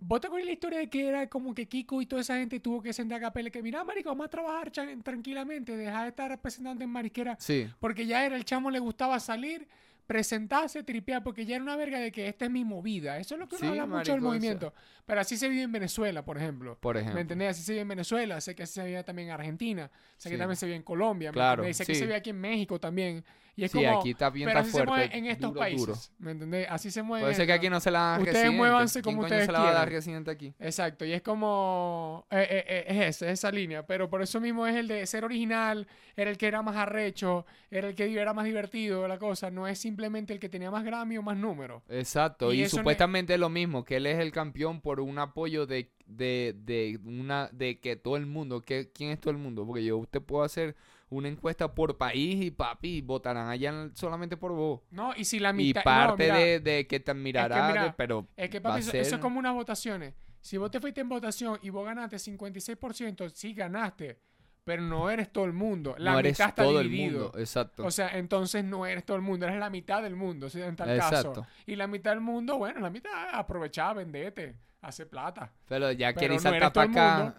[0.00, 2.58] ¿Vos te acuerdas la historia de que era como que Kiko y toda esa gente
[2.60, 3.50] tuvo que sentar a capela?
[3.50, 4.70] Que mira, marico, vamos a trabajar
[5.02, 7.36] tranquilamente, deja de estar representando en mariquera.
[7.38, 9.66] Sí, Porque ya era, el chamo le gustaba salir,
[10.06, 13.18] presentarse, tripear, porque ya era una verga de que esta es mi movida.
[13.18, 14.74] Eso es lo que uno Sí, habla mucho del movimiento.
[15.06, 16.78] Pero así se vive en Venezuela, por ejemplo.
[16.80, 17.20] por ¿Me ejemplo.
[17.20, 17.50] entendés?
[17.50, 20.38] Así se vive en Venezuela, sé que así se vive también en Argentina, sé que
[20.38, 21.76] también se vive en Colombia, ¿me Claro, entendés?
[21.78, 23.24] Sé que se vive aquí en México también.
[23.56, 25.86] Y es Sí, como, aquí está bien, pero así se mueve en estos duro, países,
[25.86, 25.98] duro.
[26.18, 26.66] ¿me entendés?
[26.68, 27.22] Así se mueve.
[27.24, 28.56] Puede ser que aquí no se la dan Ustedes residente.
[28.58, 30.54] muévanse ¿Quién como coño ustedes se la va a dar residente aquí?
[30.58, 32.26] Exacto, y es como.
[32.30, 33.86] eh, eh, eh, es esa, esa línea.
[33.86, 35.86] Pero por eso mismo es el de ser original,
[36.16, 39.50] era el que era más arrecho, era el que era más divertido, la cosa.
[39.50, 41.82] No es simplemente el que tenía más Grammy o más números.
[41.88, 44.80] Exacto, Y y, eso no es- supuestamente es lo mismo, que él es el campeón
[44.80, 49.20] por un apoyo de, de, de una de que todo el mundo, que, ¿quién es
[49.20, 49.64] todo el mundo?
[49.64, 50.74] Porque yo usted puedo hacer
[51.10, 54.80] una encuesta por país y papi, votarán allá en- solamente por vos.
[54.90, 55.80] No, y si la Y mitad.
[55.80, 58.90] no, parte mira, de, de que te admirará, mira, de- pero Es que, papi, eso,
[58.90, 60.14] ser- eso es como unas votaciones.
[60.40, 64.18] Si vos te fuiste en votación y vos ganaste 56%, sí ganaste,
[64.64, 65.94] pero no eres todo el mundo.
[65.98, 67.06] La no eres mitad está todo dividido.
[67.16, 67.84] el mundo, exacto.
[67.84, 70.74] O sea, entonces no eres todo el mundo, eres la mitad del mundo, si en
[70.76, 71.32] tal Exacto.
[71.32, 71.46] caso.
[71.66, 75.50] Y la mitad del mundo, bueno, la mitad aprovechar, vendete, hace plata.
[75.68, 77.34] pero ya no saltar para acá.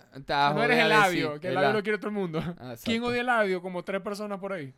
[0.54, 2.44] no eres el a decir, labio, que el labio la- lo quiere todo el mundo.
[2.60, 3.62] Ah, ¿Quién odia el labio?
[3.62, 4.74] Como tres personas por ahí.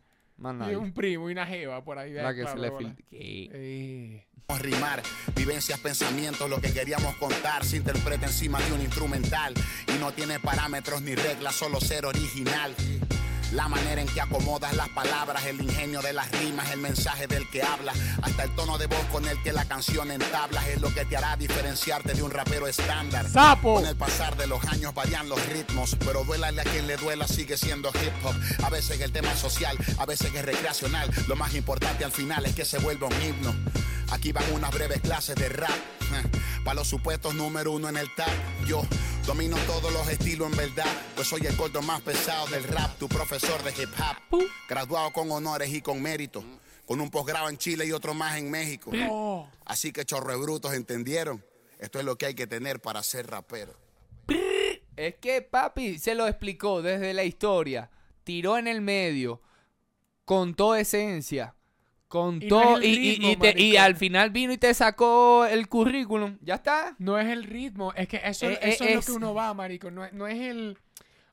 [0.70, 2.12] Y un primo y una jeva por ahí.
[2.12, 2.70] La que se le.
[3.10, 4.24] Eh,
[4.60, 5.02] rimar,
[5.36, 9.52] vivencias, pensamientos, lo que queríamos contar se interpreta encima de un instrumental
[9.94, 12.74] y no tiene parámetros ni reglas, solo ser original.
[13.52, 17.48] La manera en que acomodas las palabras, el ingenio de las rimas, el mensaje del
[17.48, 20.92] que habla, hasta el tono de voz con el que la canción entablas es lo
[20.92, 23.26] que te hará diferenciarte de un rapero estándar.
[23.28, 23.76] ¡Sapo!
[23.76, 27.26] Con el pasar de los años varían los ritmos, pero duélale a quien le duela,
[27.26, 28.34] sigue siendo hip hop.
[28.64, 31.10] A veces el tema es social, a veces es recreacional.
[31.26, 33.54] Lo más importante al final es que se vuelva un himno.
[34.10, 35.70] Aquí van unas breves clases de rap.
[36.64, 38.32] Para los supuestos número uno en el tag.
[38.66, 38.82] Yo
[39.28, 43.06] domino todos los estilos en verdad, pues soy el gordo más pesado del rap, tu
[43.10, 44.42] profesor de hip hop.
[44.66, 46.42] Graduado con honores y con mérito.
[46.86, 48.90] Con un posgrado en Chile y otro más en México.
[49.10, 51.44] Oh, Así que chorro brutos, ¿entendieron?
[51.78, 53.74] Esto es lo que hay que tener para ser rapero.
[54.96, 57.90] Es que papi se lo explicó desde la historia,
[58.24, 59.42] tiró en el medio,
[60.24, 61.54] contó esencia,
[62.08, 64.58] Y contó no es el y, y- ritmo, y te- y al final vino y
[64.58, 66.38] te sacó el currículum.
[66.40, 66.96] Ya está.
[66.98, 69.34] no es el ritmo, es que eso, Eh, eso eh, es lo es- que uno
[69.34, 69.90] va, marico.
[69.90, 70.78] No, es- no es el.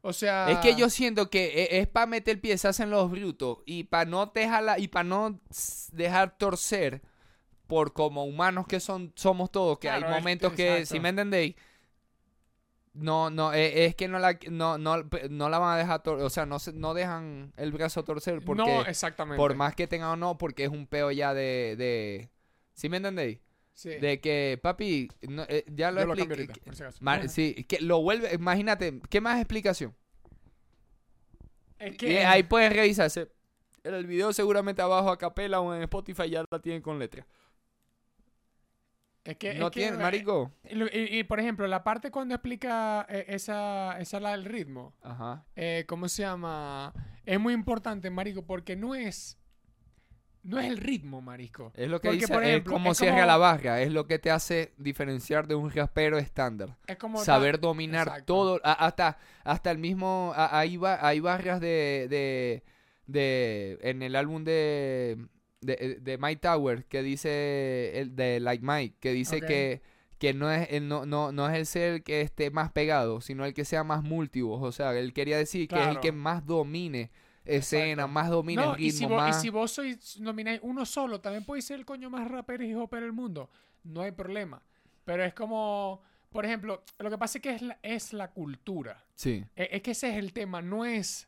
[0.02, 0.52] O sea.
[0.52, 4.06] Es que yo siento que e- es, para meter piezas en los brutos y para
[4.06, 5.40] no dejarla y para no
[5.94, 7.02] dejar torcer
[7.68, 11.10] por como humanos que son somos todos, que Claro, hay es- momentos que si me
[11.10, 11.56] entendéis
[12.96, 16.30] no, no, eh, es que no la, no, no, no la van a dejar, o
[16.30, 19.38] sea, no, se- no dejan el brazo torcer porque no, exactamente.
[19.38, 22.30] por más que tengan o no, porque es un peo ya de, de
[22.74, 23.40] ¿sí me entendéis?
[23.74, 23.90] Sí.
[23.90, 26.54] De que, papi, no, eh, ya lo expliqué.
[27.30, 29.94] si sí, que lo vuelve, imagínate, ¿qué más explicación?
[31.80, 32.26] Es Y que.
[32.26, 33.30] ahí pueden revisarse.
[33.84, 37.26] El video seguramente abajo a capela o en Spotify ya la tienen con letra.
[39.26, 40.52] Es que, no es tiene, eh, marico.
[40.70, 44.46] Y, lo- y- y, por ejemplo, la parte cuando explica eh, esa, esa la del
[44.46, 45.44] ritmo, Ajá.
[45.56, 46.94] eh, ¿cómo se llama?
[47.26, 49.38] Es muy importante, marico, porque no es.
[50.44, 51.72] No es el ritmo, marico.
[51.76, 53.92] Es lo que Porque, dice, por es ejemplo, como es cierra como- la barra, es
[53.92, 56.78] lo que te hace diferenciar de un rapero estándar.
[56.86, 57.18] Es como.
[57.24, 58.26] Saber ta- dominar Exacto.
[58.26, 62.64] todo, hasta, hasta el mismo, hay, hay barras de, de,
[63.08, 65.18] de en el álbum de
[65.66, 69.82] de, de Mike Tower que dice el de Like Mike que dice que
[70.18, 73.44] que no es el, no, no, no es el ser que esté más pegado, sino
[73.46, 74.64] el que sea más multivoz.
[74.64, 77.12] O sea, él quería decir que es el que más domine
[77.44, 78.08] escena, Exacto.
[78.08, 79.42] más domine No, el y si, ritmo, vos, y más...
[79.42, 83.02] si vos sois, nomináis uno solo, también podéis ser el coño más rapero y hopper
[83.04, 83.50] del mundo.
[83.84, 84.62] No hay problema.
[85.04, 86.02] Pero es como,
[86.32, 89.04] por ejemplo, lo que pasa es que es la, es la cultura.
[89.16, 89.44] Sí.
[89.56, 91.28] E- Es, que ese es el tema, no es...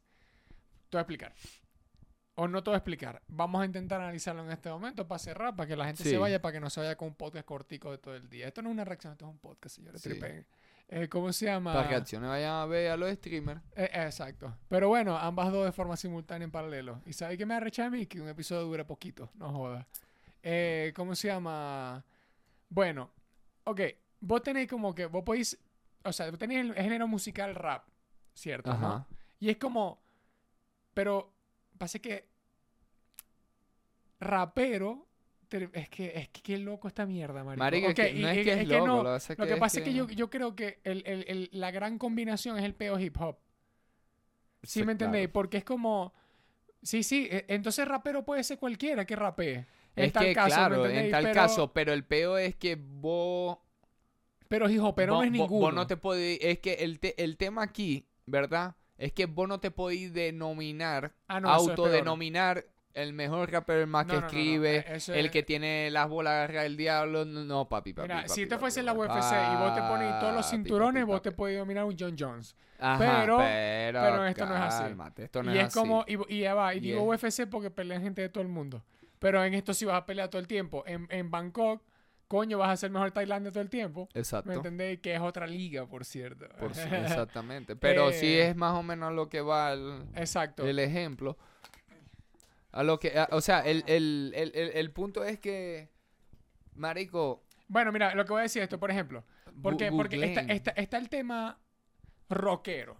[0.89, 1.33] Te voy a explicar.
[2.39, 3.21] O no te voy a explicar.
[3.27, 6.11] Vamos a intentar analizarlo en este momento para cerrar, para que la gente Sí.
[6.11, 8.47] se vaya, para que no se vaya con un podcast cortico de todo el día.
[8.47, 10.01] Esto no es una reacción, esto es un podcast, señores.
[10.01, 10.11] Sí.
[10.89, 11.73] Eh, ¿Cómo se llama?
[11.73, 13.59] Para que acciones vayan a ver a los streamers.
[13.75, 14.55] Eh, eh, exacto.
[14.69, 17.01] Pero bueno, ambas dos de forma simultánea en paralelo.
[17.07, 18.05] ¿Y sabéis que me arrecha a mí?
[18.05, 19.88] Que un episodio dure poquito, no joda.
[20.43, 22.05] Eh, ¿Cómo se llama?
[22.69, 23.09] Bueno,
[23.63, 23.81] ok.
[24.21, 25.57] Vos tenéis como que, vos podéis,
[26.03, 27.83] o sea, vos tenéis el género musical rap,
[28.35, 28.69] ¿cierto?
[28.77, 28.88] ¿no?
[28.88, 29.07] Ajá.
[29.39, 29.99] Y es como,
[30.93, 31.33] pero
[31.77, 32.26] pasa que
[34.20, 35.07] rapero,
[35.74, 37.63] es que, es que qué loco esta mierda, marico.
[37.63, 39.53] Marico, que y- no es que es, loco, no- lo que pasa es lo que,
[39.53, 42.65] que pasa es que yo, yo creo que el- el- el- la gran combinación es
[42.65, 43.38] el peo hip hop.
[44.63, 45.26] ¿Sí, Sí, me entendéis?
[45.28, 45.34] claro.
[45.34, 46.13] Porque es como...
[46.82, 49.65] Sí, sí, e- entonces rapero puede ser cualquiera que rapee.
[49.95, 52.55] En Es tal que, caso, ¿me claro, en tal Pero- caso, pero el peo es
[52.55, 53.57] que vos...
[54.47, 55.59] Pero hip hopero no es ninguno.
[55.68, 56.39] vos no te podéis...
[56.41, 58.76] Es que el, te- el tema aquí, ¿verdad?
[58.97, 62.65] Es que vos no te podéis denominar, Ah, no, autodenominar
[62.97, 65.89] el mejor rapero, el más No, que no, no, no, escribe, eh, el que tiene
[65.91, 67.25] las bolas agarradas del diablo.
[67.25, 68.07] No, papi, papi.
[68.07, 69.05] Mira, papi, si te fuese en la papi.
[69.19, 72.15] UFC y vos te pones todos los cinturones, papi, vos te podés dominar un John
[72.17, 72.55] Jones.
[72.79, 74.83] Ajá, pero- pero, pero esto no es así.
[74.83, 78.01] cálmate, esto no y es, como, y, y ya va, y digo UFC porque pelean
[78.03, 78.83] gente de todo el mundo.
[79.19, 80.83] Pero en esto sí vas a pelear todo el tiempo.
[80.85, 81.81] En, en Bangkok,
[82.27, 84.07] coño, vas a ser mejor Tailandia todo el tiempo.
[84.13, 84.47] Exacto.
[84.49, 84.99] ¿Me entendéis?
[84.99, 86.45] Que es otra liga, por cierto.
[86.59, 87.75] Por exactamente.
[87.75, 90.67] Pero sí Eh, es más o menos lo que va el, Exacto.
[90.67, 91.35] el ejemplo.
[92.72, 95.89] A lo que, a- o sea, el, el, el, el, el punto es que,
[96.76, 99.24] marico, Bueno, mira, lo que voy a decir es esto, por ejemplo.
[99.61, 101.59] Porque, porque está, está- está el tema
[102.30, 102.97] rockero.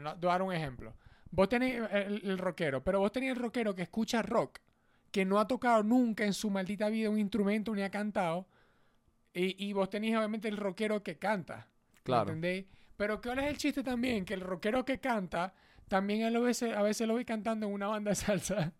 [0.00, 0.12] ¿no?
[0.14, 0.94] Te voy a dar un ejemplo.
[1.30, 4.58] Vos tenés el, rockero, pero vos tenés el rockero que escucha rock,
[5.12, 8.48] que no ha tocado nunca en su maldita vida un instrumento ni ha cantado.
[9.32, 11.68] Y, y vos tenés obviamente el rockero que canta.
[11.94, 12.22] ¿me Claro.
[12.30, 12.66] entendéis?
[12.96, 14.24] Pero ¿cuál es el chiste también?
[14.24, 15.54] Que el rockero que canta,
[15.88, 18.72] también a veces, a veces lo vi cantando en una banda de salsa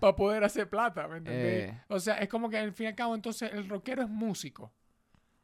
[0.00, 1.64] para poder hacer plata, ¿me entendéis?
[1.70, 1.80] Eh.
[1.88, 4.72] O sea, es como que al fin y al cabo, entonces el rockero es músico.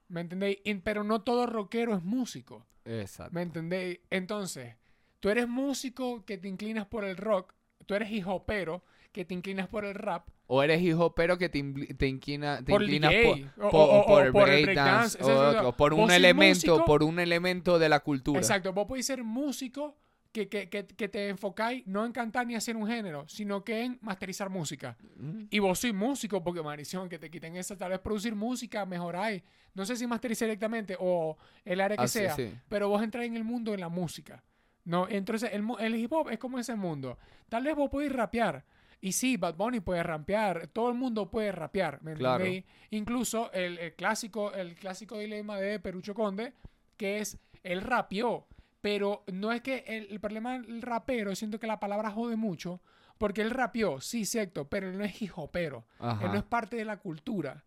[0.09, 0.59] ¿Me entendéis?
[0.85, 2.67] Pero no todo rockero es músico.
[2.85, 3.35] exacto.
[3.35, 3.99] ¿Me entendéis?
[4.11, 4.75] Entonces,
[5.21, 7.53] tú eres músico que te inclinas por el rock,
[7.87, 11.61] tú eres hijopero que te inclinas por el rap, O eres hijo, pero que te,
[11.95, 13.13] te, inclina, te por el inclinas
[13.57, 16.75] por, o- por, o- o- por o el breakdance, breakdance, o otro, por un elemento,
[16.77, 18.39] músico- por un elemento de la cultura.
[18.39, 19.97] Exacto, vos podéis ser músico
[20.37, 23.85] que, que, que, que te enfocáis no en cantar ni hacer un género, sino que
[23.85, 24.95] en masterizar música.
[25.17, 25.45] Mm.
[25.49, 29.43] Y vos sois músico, porque maldición, que te quiten esa, tal vez producir música, mejoráis.
[29.73, 32.53] No sé si masterizar directamente o el área que Ah, sí, sea, sí.
[32.69, 34.45] pero vos entráis en el mundo de la música.
[34.85, 37.19] No, entonces el, el hip hop es como ese mundo.
[37.49, 38.63] Tal vez vos podéis rapear.
[39.01, 42.45] Y sí, Bad Bunny puede rapear, todo el mundo puede rapear, ¿me Claro.
[42.91, 46.53] Incluso el, el clásico, el clásico dilema de Perucho Conde,
[46.97, 48.47] que es él rapeó,
[48.81, 52.81] pero no es que el, el problema del rapero, siento que la palabra jode mucho,
[53.19, 56.85] porque él rapeó, sí, cierto, pero él no es hijopero, él no es parte de
[56.85, 57.65] la cultura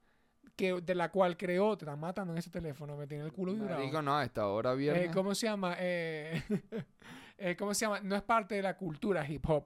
[0.55, 3.53] que, de la cual creó, te están matando en ese teléfono, me tiene el culo
[3.53, 3.79] vibrado.
[3.79, 5.09] Marico, no, a esta hora Eh.
[5.13, 5.75] ¿Cómo se llama?
[5.79, 6.43] Eh,
[7.37, 7.99] eh, ¿Cómo se llama?
[8.01, 9.65] No es parte de la cultura hip hop.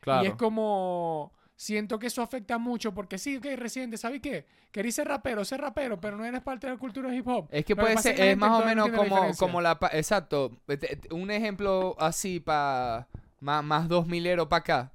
[0.00, 0.24] claro.
[0.24, 1.32] Y es como.
[1.62, 4.46] Siento que eso afecta mucho porque sí, ok, reciente, ¿sabes qué?
[4.72, 7.46] Querís ser rapero, ser rapero, pero no eres parte de la cultura hip hop.
[7.52, 9.78] Es que Lo puede ser, es más o menos entiende la como, como la...
[9.92, 10.50] Exacto.
[10.66, 13.06] Te- te- Un ejemplo así para...
[13.38, 14.92] Más, más dos milero para acá.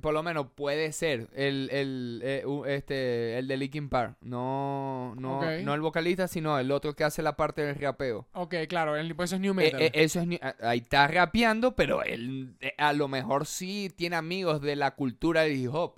[0.00, 4.16] Por lo menos puede ser el, el, eh, este, el de Linkin Park.
[4.20, 8.26] No, no, no el vocalista, sino el otro que hace la parte del rapeo.
[8.32, 9.82] Ok, claro, el, pues eso es new Eh, metal.
[9.82, 10.28] eh, eso es,
[10.62, 15.42] ahí está rapeando, pero él eh, a lo mejor sí tiene amigos de la cultura
[15.42, 15.94] del hip hop.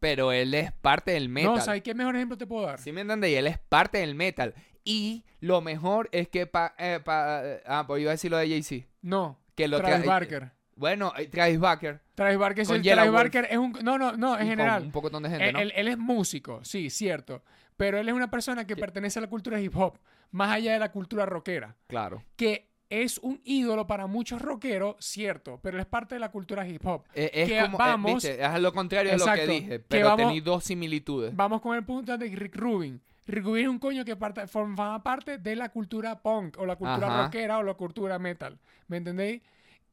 [0.00, 1.54] Pero él es parte del metal.
[1.54, 2.78] no, ¿sabes qué mejor ejemplo te puedo dar?
[2.78, 3.30] ¿Sí me entiendes?
[3.30, 4.52] Y él es parte del metal.
[4.84, 8.48] Y lo mejor es que pa, eh, pa- ah, pues iba a decir lo de
[8.48, 8.86] Jay-Z.
[9.00, 10.50] No, Que lo Travis tra- Barker.
[10.76, 12.00] Bueno, eh, Travis Barker.
[12.14, 13.12] Travis Barker es el Travis.
[13.12, 15.58] Barker es un no no no en general Un poco de gente, él, ¿no?
[15.60, 17.42] él- él es músico sí cierto
[17.76, 19.98] pero él es una persona que pertenece a la cultura hip hop
[20.30, 22.22] más allá de la cultura rockera Claro.
[22.36, 26.86] que es un ídolo para muchos rockeros cierto pero es parte de la cultura hip
[26.86, 29.68] hop Eh, es que como, eh, vamos- viste, es lo contrario de lo que dije.
[29.68, 31.34] que Pero vamos- tenéis dos similitudes.
[31.34, 35.02] vamos con el punto de Rick Rubin Rick Rubin es un coño que parte, formaba
[35.02, 37.24] parte de la cultura punk o la cultura Ajá.
[37.24, 39.42] rockera o la cultura metal ¿me entendéis?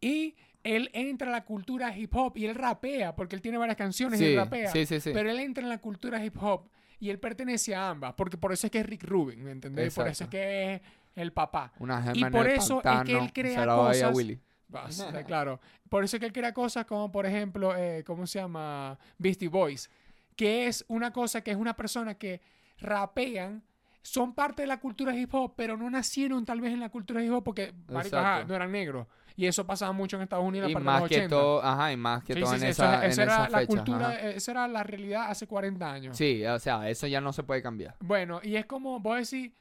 [0.02, 3.78] Y él entra a la cultura hip hop y él rapea, porque él tiene varias
[3.78, 4.72] canciones y Sí, él rapea.
[4.72, 5.12] sí, sí, sí.
[5.14, 8.53] Pero él entra en la cultura hip hop y él pertenece a ambas, porque por
[8.53, 9.93] eso es que es Rick Rubin, ¿me entendés?
[9.95, 10.82] Por eso es que es
[11.16, 11.74] el papá.
[11.80, 14.39] Una Y por eso es que él crea cosas- Willy.
[14.68, 15.59] Vas, está claro.
[15.89, 18.97] Por eso es que él crea cosas como, por ejemplo, eh, ¿cómo se llama?
[19.18, 19.89] Beastie Boys.
[20.38, 22.39] Que es una cosa que es una persona que
[22.80, 23.64] rapean,
[24.01, 27.24] son parte de la cultura hip hop, pero no nacieron tal vez en la cultura
[27.24, 28.47] hip hop porque, marico, ajá, Exacto.
[28.47, 29.07] no eran negros.
[29.36, 31.30] Y eso pasaba mucho en Estados Unidos Y más que 80.
[31.30, 33.60] todo, ajá, y más que Sí, todo sí, en sí, esa, en era esas la
[33.60, 34.30] fechas, cultura, ajá.
[34.30, 36.18] esa era la realidad hace 40 años.
[36.18, 37.96] Sí, o sea, eso ya no se puede cambiar.
[38.02, 39.52] Bueno, y es como vos decís,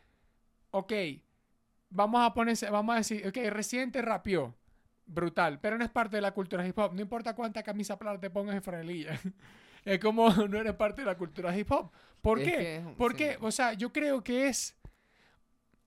[0.73, 0.93] ok,
[1.91, 4.55] vamos a ponerse, vamos a decir, ok, Residente rapeó,
[5.07, 8.21] brutal, pero no es parte de la cultura hip hop, no importa cuánta camisa plata
[8.21, 9.13] te pongas en franelilla.
[9.85, 11.91] es como no eres parte de la cultura hip hop.
[12.21, 12.53] ¿Por Es qué?
[12.57, 14.77] que Porque, o sea, yo creo que es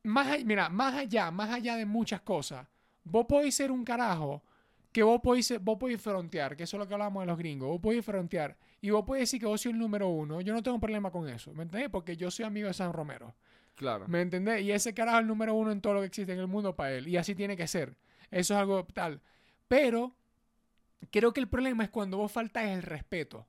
[0.03, 2.67] más, mira, más allá, más allá de muchas cosas,
[3.03, 4.41] vos podéis ser un carajo
[4.91, 7.67] que vos podéis, vos podéis frontear, que eso es lo que hablamos de los gringos,
[7.69, 10.61] vos podéis frontear y vos podéis decir que vos sois el número uno, yo no
[10.61, 11.89] tengo problema con eso, ¿me entendés?
[11.89, 13.33] Porque yo soy amigo de San Romero,
[13.75, 14.07] Claro.
[14.07, 14.61] ¿me entendés?
[14.61, 16.75] Y ese carajo es el número uno en todo lo que existe en el mundo
[16.75, 17.95] para él, y así tiene que ser,
[18.29, 19.19] eso es algo tal,
[19.67, 20.13] pero
[21.09, 23.47] creo que el problema es cuando vos faltas el respeto.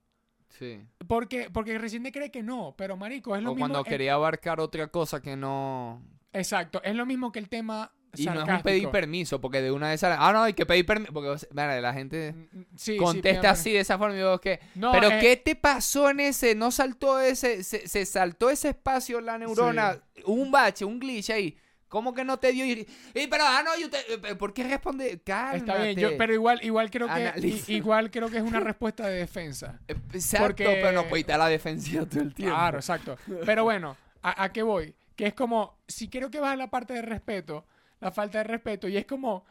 [0.49, 0.81] Sí.
[1.09, 3.65] Porque, porque recién cree que no, pero marico, es lo O mismo.
[3.67, 6.01] cuando es- quería abarcar otra cosa que no...
[6.33, 7.93] Exacto, es lo mismo que el tema.
[8.17, 10.67] Y no es un pedir permiso, porque de una vez sale, ah, no, hay que
[10.67, 14.15] pedir permiso, porque mira, la gente Mm, mm, sí, sí, contesta así de esa forma
[14.15, 16.55] y digo que, per- No, pero eh, ¿qué te pasó en ese?
[16.55, 19.99] ¿No saltó ese, se, se saltó ese espacio la neurona?
[20.25, 21.57] Hubo un bache, un glitch ahí.
[21.89, 22.65] ¿Cómo que no te dio?
[22.65, 25.21] Y, y, pero, ah, no, y usted, eh, ¿por qué responde?
[25.25, 25.59] Cálmate.
[25.59, 29.07] Está bien, yo, pero igual, igual creo que i- igual creo que es una respuesta
[29.07, 29.79] de defensa.
[30.13, 32.57] Exacto, porque- pero no puede estar a la defensiva todo el tiempo.
[32.57, 33.17] Claro, exacto.
[33.47, 34.93] Pero bueno, ¿a, a qué voy?
[35.15, 37.65] Que es como, si creo que vas a la parte de respeto,
[38.05, 39.45] la falta de respeto, y es como,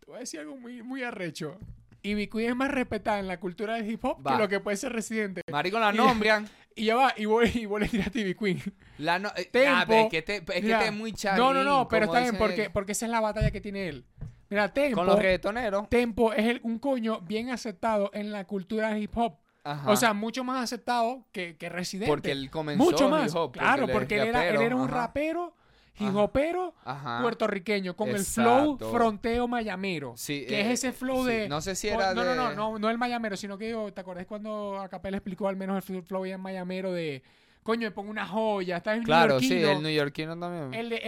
[0.00, 1.58] te voy a decir algo muy, muy arrecho.
[2.02, 4.32] Y Queen es más respetada en la cultura del hip hop Va.
[4.32, 5.40] que lo que puede ser residente.
[5.50, 6.48] Marico, la nombran.
[6.76, 8.60] Y ya va, y vos, y vos le tiraste a Queen.
[8.98, 9.92] La no, eh, Tempo.
[9.94, 11.40] es que te, es que Mira, te es muy chavín.
[11.40, 14.04] No, no, no, pero está bien, porque, porque esa es la batalla que tiene él.
[14.50, 15.88] Mira, Tempo, Con los reggaetoneros.
[15.88, 19.36] Tempo es el- un coño bien aceptado en la cultura hip hop.
[19.62, 19.88] Ajá.
[19.88, 22.10] O sea, mucho más aceptado que, que Residente.
[22.10, 23.34] porque él comenzó mucho hip más.
[23.36, 24.94] hop, claro, porque él era, él rapero, era un ajá.
[24.96, 25.56] rapero,
[25.96, 26.10] Ajá.
[26.84, 27.22] Ajá.
[27.22, 30.14] puertorriqueño, con el flow fronteo mayamero.
[30.16, 31.30] Sí, que eh, es ese flow sí.
[31.32, 31.48] de.
[31.48, 33.92] No sé si era no, no, de- no, no, no el mayamero, sino que yo,
[33.92, 37.22] ¿te acordás cuando Acapella explicó al menos el flow en mayamero de.
[37.62, 40.74] Coño, me pongo una joya, estás en Claro, sí, el neoyorquino también.
[40.74, 41.00] el de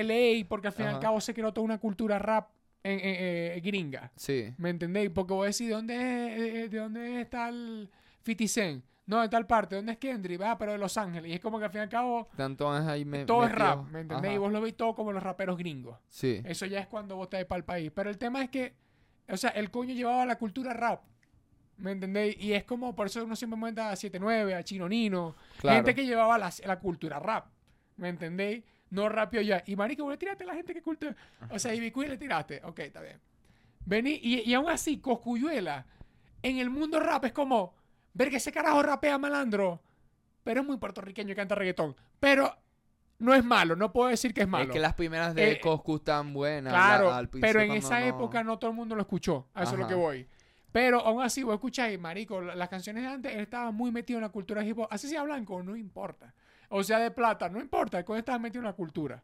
[0.42, 2.48] LA, porque al fin y al cabo se creó toda una cultura rap
[2.82, 4.10] en, en- eh, gringa.
[4.16, 4.54] Sí.
[4.56, 5.10] ¿Me entendéis?
[5.10, 7.90] Porque vos decís, ¿de dónde, eh, eh, ¿de dónde está el
[8.26, 8.84] 50 Cent?
[9.06, 9.76] No, de tal parte.
[9.76, 10.40] ¿Dónde es Kendrick?
[10.42, 11.30] Ah, pero de Los Ángeles.
[11.30, 13.52] Y es como que al fin y al cabo Tanto es ahí me, todo es
[13.52, 14.32] rap, ¿me entendéis?
[14.32, 14.40] Y Ajá.
[14.40, 15.96] vos lo veis todo como los raperos gringos.
[16.08, 16.42] Sí.
[16.44, 17.92] Eso ya es cuando vos estáis para el país.
[17.94, 18.74] Pero el tema es que,
[19.28, 21.04] o sea, el coño llevaba la cultura rap.
[21.76, 22.36] ¿Me entendéis?
[22.40, 25.36] Y es como, por eso uno siempre manda a 79, a Chino Nino.
[25.60, 25.76] Claro.
[25.76, 27.46] Gente que llevaba la, la cultura rap.
[27.96, 28.64] ¿Me entendéis?
[28.90, 29.62] No rapio ya.
[29.66, 31.14] Y marico, vos le tiraste a la gente que cultura.
[31.50, 32.60] O sea, y Bicuí le tiraste.
[32.64, 33.20] Ok, está bien.
[33.84, 35.86] Vení, y, y aún así, Coscuyuela,
[36.42, 37.75] en el mundo rap es como,
[38.16, 39.82] ver que ese carajo rapea malandro,
[40.42, 41.94] pero es muy puertorriqueño y canta reggaetón.
[42.18, 42.54] Pero
[43.18, 44.64] no es malo, no puedo decir que es malo.
[44.64, 46.72] Es que las primeras de Eh, Coscu están buenas.
[46.72, 49.48] Claro, la- al pero en esa no- época no todo el mundo lo escuchó.
[49.54, 50.26] A eso es lo que voy.
[50.72, 54.18] Pero aún así, vos escucháis, marico, la- las canciones de antes, él estaba muy metido
[54.18, 54.88] en la cultura hip hop.
[54.90, 56.34] Así sea blanco, no importa.
[56.68, 57.98] O sea, de plata, no importa.
[57.98, 59.22] El coño estaba metido en la cultura.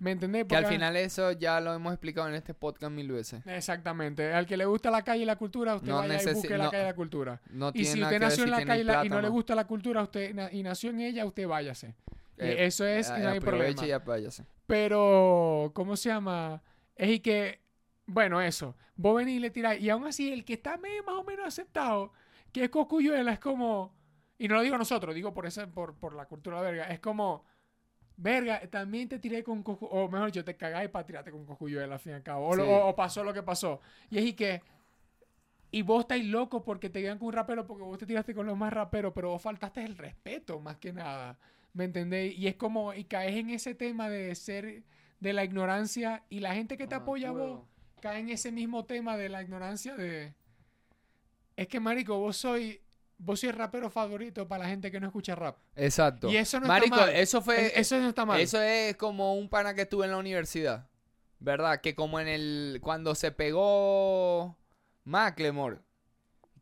[0.00, 0.46] ¿Me entendés?
[0.46, 3.42] Que al final eso ya lo hemos explicado en este podcast mil veces.
[3.46, 4.32] Exactamente.
[4.32, 6.70] Al que le gusta la calle y la cultura, usted No vaya y busque la
[6.70, 7.40] calle y la cultura.
[7.50, 9.28] No Y tiene si nada usted que ver nació en la calle y, no le
[9.28, 11.94] gusta la cultura usted na- y nació en ella, usted váyase.
[12.38, 13.86] Eh, eso es, y no hay aproveche problema.
[13.86, 14.44] y apáyase.
[14.66, 16.62] Pero, ¿cómo se llama?
[16.96, 17.60] Es y que,
[18.06, 18.76] bueno, eso.
[18.96, 19.80] Vos venís y le tiráis.
[19.82, 22.12] Y aún así, el que está medio más o menos aceptado,
[22.52, 23.94] que es Coscuyuela, es como.
[24.42, 26.84] Y no lo digo nosotros, digo por, esa, por, por la cultura verga.
[26.88, 27.44] Es como.
[28.16, 29.86] Verga, también te tiré con Coscu...
[29.86, 32.48] O mejor dicho, te cagáis para tirarte con Coscuyuela al fin y al cabo.
[32.48, 32.70] O, lo- Sí.
[32.70, 33.80] o- o pasó lo que pasó.
[34.10, 34.62] Y es y que.
[35.70, 38.46] Y vos estáis locos porque te digan con un rapero porque vos te tiraste con
[38.46, 41.38] los más raperos, pero vos faltaste el respeto más que nada.
[41.72, 42.36] ¿Me entendéis?
[42.38, 44.82] Y es como, y caes en ese tema de ser,
[45.20, 47.60] de la ignorancia, y la gente que te me apoya a vos
[48.00, 50.34] cae en ese mismo tema de la ignorancia de...
[51.56, 52.80] Es que, marico, vos soy,
[53.24, 55.56] vos el rapero favorito para la gente que no escucha rap.
[55.76, 56.28] Exacto.
[56.30, 57.14] Y eso no Marico, está mal.
[57.16, 57.66] eso fue.
[57.66, 58.40] Es- eso no está mal.
[58.40, 60.88] Eso es como un pana que estuve en la universidad.
[61.38, 61.80] ¿Verdad?
[61.80, 62.78] Que como en el.
[62.82, 64.56] Cuando se pegó.
[65.04, 65.78] Macklemore.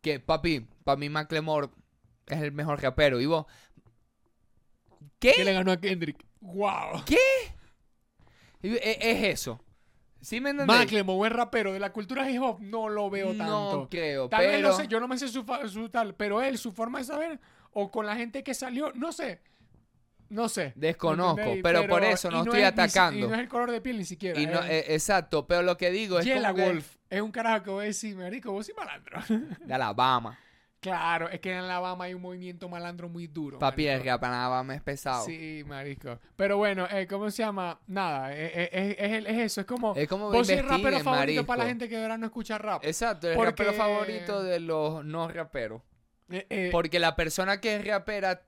[0.00, 1.68] Que, papi, para mí Macklemore
[2.26, 3.20] es el mejor rapero.
[3.20, 3.46] Y vos.
[5.18, 5.52] Que le ¿Qué?
[5.52, 6.24] ganó a Kendrick.
[6.40, 7.02] ¡Wow!
[8.62, 9.61] Y- e- Es, eso.
[10.20, 10.76] ¿Sí me entendés?
[10.76, 11.72] Macklemore, buen rapero.
[11.72, 13.44] De la cultura hip hop no lo veo tanto.
[13.76, 14.68] No creo, Tal vez pero...
[14.68, 17.40] no sé, yo no me sé su, su tal, pero él, su forma de saber,
[17.72, 19.40] o con la gente que salió, no sé.
[20.28, 20.72] No sé.
[20.76, 23.18] ¿me Desconozco, pero por eso y no estoy es ni si- atacando.
[23.18, 24.38] y no es el color de piel ni siquiera.
[24.38, 27.32] Y no, eh, exacto, pero lo que digo es Yella como que- Wolf es un
[27.32, 29.18] carajo que voy a decir, marico, vos sí malandro.
[29.64, 30.38] de Alabama.
[30.80, 33.58] Claro, es que en Alabama hay un movimiento malandro muy duro.
[33.58, 35.24] Papi, rap en Alabama es pesado.
[35.24, 36.18] Sí, marico.
[36.36, 37.78] Pero bueno, eh, ¿cómo se llama?
[37.86, 39.60] Nada, eh, eh, es, es el- es eso.
[39.60, 39.94] Es como.
[39.94, 42.58] Es como vos sois el rapero favorito para la gente que de verdad no escucha
[42.58, 42.84] rap.
[42.84, 45.82] Exacto, el Porque- rapero favorito de los no raperos.
[46.30, 48.42] Eh, eh, Porque la persona que es rapera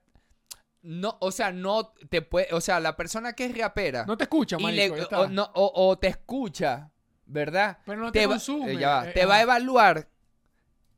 [0.81, 4.23] no, o sea, no te puede, o sea, la persona que es rapera no te
[4.25, 4.95] escucha, y marico.
[4.95, 6.91] le- o, no- o- o te escucha,
[7.25, 7.77] ¿verdad?
[7.85, 8.75] Pero no te, te consume.
[8.83, 9.43] va, te va a ajá.
[9.43, 10.07] evaluar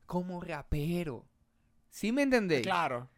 [0.06, 1.26] como rapero.
[1.89, 2.62] ¿Sí me entendés?
[2.62, 3.10] Claro.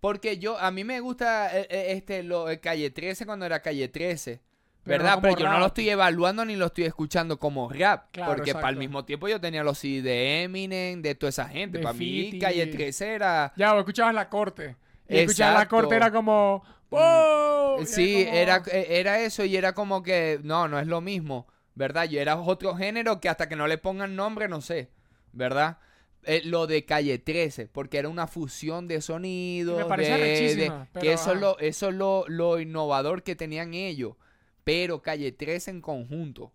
[0.00, 3.60] Porque yo, a mí me gusta eh, eh, este, lo, el Calle 13 cuando era
[3.62, 4.40] Calle 13.
[4.82, 5.16] Pero ¿Verdad?
[5.16, 8.08] no Pero yo no lo estoy evaluando ni lo estoy escuchando como rap.
[8.12, 11.48] Claro, porque para el mismo tiempo yo tenía los CD de Eminem, de toda esa
[11.48, 11.80] gente.
[11.80, 12.46] Para mí, 50.
[12.46, 13.52] Calle 13 era.
[13.56, 14.76] Ya, vos escuchabas la corte.
[15.08, 16.62] Y escuchabas la corte era como.
[16.90, 17.82] ¡Wow!
[17.82, 20.38] Y Sí, como- era, eh, era eso y era como que.
[20.44, 21.48] No, no es lo mismo.
[21.74, 22.04] ¿Verdad?
[22.04, 24.90] Yo era otro género que hasta que no le pongan nombre, no sé.
[25.32, 25.78] ¿Verdad?
[26.26, 29.78] Eh, lo de Calle 13, porque era una fusión de sonidos.
[29.78, 30.16] Me parecía
[30.56, 30.66] de-
[31.00, 34.16] que eso es, lo, eso es lo, lo innovador que tenían ellos.
[34.64, 36.52] Pero Calle 13 en conjunto.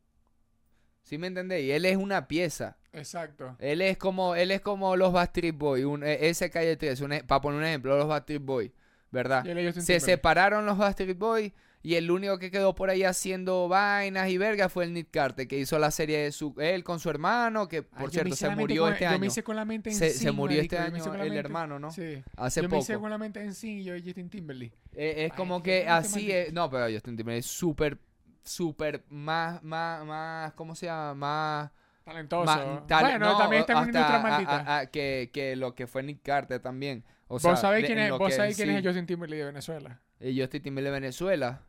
[1.04, 1.72] ¿Sí me entendéis?
[1.74, 2.78] Él es una pieza.
[2.94, 3.56] Exacto.
[3.60, 5.86] Él es como, él es como los Backstreet Boys.
[5.86, 8.72] un- eh, ese Calle 13, un e- para poner un ejemplo, los Backstreet Boys.
[9.12, 9.44] ¿Verdad?
[9.82, 11.52] Se separaron los Backstreet Boys
[11.84, 15.48] y el único que quedó por ahí haciendo vainas y verga fue el Nick Carter,
[15.48, 18.50] que hizo la serie de su, él con su hermano, que por yo cierto se
[18.52, 19.20] murió con- este Yo año.
[19.20, 21.30] me hice con la mente en Se, sí, se murió este marico, yo año el
[21.30, 21.92] mente- hermano, ¿no?
[21.92, 22.24] Sí.
[22.38, 23.02] Hace yo me hice poco.
[23.04, 24.74] con la mente en sí, yo y Justin Timberlake.
[24.94, 26.54] Eh, es Ay, como que así es.
[26.54, 27.98] No, pero Justin Timberlake es súper,
[28.44, 31.14] súper más, más, más, ¿cómo se llama?
[31.16, 31.72] Más.
[32.04, 32.84] Talentoso.
[32.88, 34.52] tal- bueno, no, también está en una industria maldita.
[34.60, 37.04] a- a- que, que lo que fue Nick Carter también.
[37.28, 38.76] O vos sabéis de- quién, es, vos que sabéis quién sí.
[38.76, 40.00] es Justin Timberlake de Venezuela.
[40.20, 41.62] Eh, Justin Timberlake de Venezuela.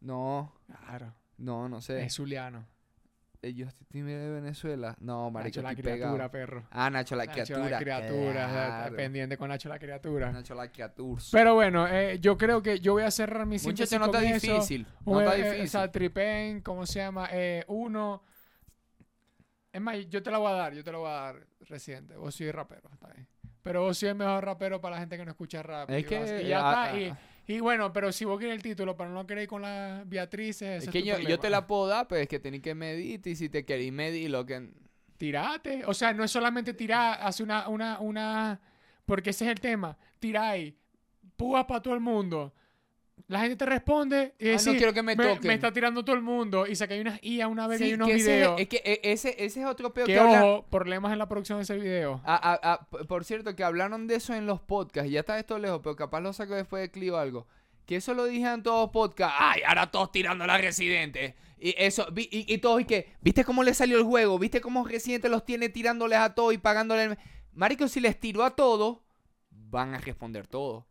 [0.00, 1.14] No, Claro.
[1.38, 2.04] no, no sé.
[2.04, 2.64] Es Zuliano.
[3.40, 4.96] Eh, Justin Timberlake de Venezuela.
[5.00, 6.30] No, marico, Nacho la criatura, pegado.
[6.30, 6.66] perro.
[6.72, 7.70] Ah, Nacho la Nacho criatura.
[7.70, 8.48] la criatura.
[8.48, 8.96] claro.
[8.96, 10.32] Pendiente con Nacho la criatura.
[10.32, 11.22] Nacho la criatura.
[11.30, 14.52] Pero bueno, eh, yo creo que yo voy a cerrar mi síntesis no está eso.
[14.54, 14.86] difícil.
[15.06, 15.64] No está Eh, eh, difícil.
[15.66, 17.28] O sea, Tripen, ¿cómo se llama?
[17.30, 18.24] Eh, uno.
[19.72, 22.16] Es más, yo te la voy a dar, yo te la voy a dar reciente.
[22.16, 23.28] Vos sois rapero, está bien.
[23.62, 25.88] Pero vos sois el mejor rapero para la gente que no escucha rap.
[25.90, 26.98] Es y que, vas- y ya ah, está.
[27.00, 27.18] Y, ah.
[27.48, 30.90] Y bueno, pero si vos querés el título, pero no queréis con las Beatrices, Es
[30.90, 33.48] que yo, yo te la puedo dar, pero es que tenés que medir y si
[33.48, 34.70] te querés medir lo que...
[35.16, 35.82] Tirate.
[35.86, 38.60] O sea, no es solamente tirar, hace una, una, una.
[39.06, 39.96] Porque ese es el tema.
[40.18, 40.74] Tiráis,
[41.36, 42.54] púas para todo el mundo.
[43.26, 45.48] La gente te responde y Ah, no quiero que me toquen".
[45.48, 46.66] Me está tirando todo el mundo.
[46.66, 48.60] Y sacáis unas IA una vez Sí, hay unos que ese, videos.
[48.60, 51.28] es que e- ese, ese es otro peor que que habla- ojo, problemas en la
[51.28, 52.20] producción de ese video.
[52.24, 55.10] Ah, ah, ah, por cierto, que hablaron de eso en los podcasts.
[55.10, 57.46] y Ya está esto lejos, pero capaz lo saco después de Clio o algo.
[57.86, 59.36] Que eso lo dije en todos los podcasts.
[59.40, 61.34] Ay, ahora todos tirando a la Residente.
[61.58, 64.38] Y eso, vi- y, y todos, y que, ¿viste cómo le salió el juego?
[64.38, 67.16] ¿Viste cómo Residente los tiene tirándoles a todos y pagándoles?
[67.52, 68.98] Marico, si les tiró a todos,
[69.50, 70.84] van a responder todos.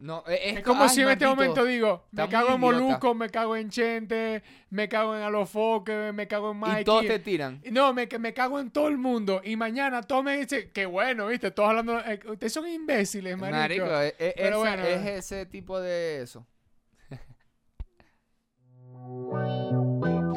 [0.00, 2.78] No, e- es, Es como ay, si en este momento digo, me cago en idiota.
[2.78, 6.82] Moluco, me cago en Chente, me cago en Alofoque, me cago en Mikey.
[6.82, 7.60] Y todos te tiran.
[7.72, 9.40] No, me, que me cago en todo el mundo.
[9.42, 11.98] Y mañana todos me dicen, qué bueno, viste, todos hablando.
[11.98, 13.86] eh, ustedes son imbéciles, marico.
[13.86, 14.84] Marico, e- e- Pero esa- bueno.
[14.84, 16.46] es ese tipo de eso.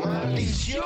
[0.03, 0.83] Maldición.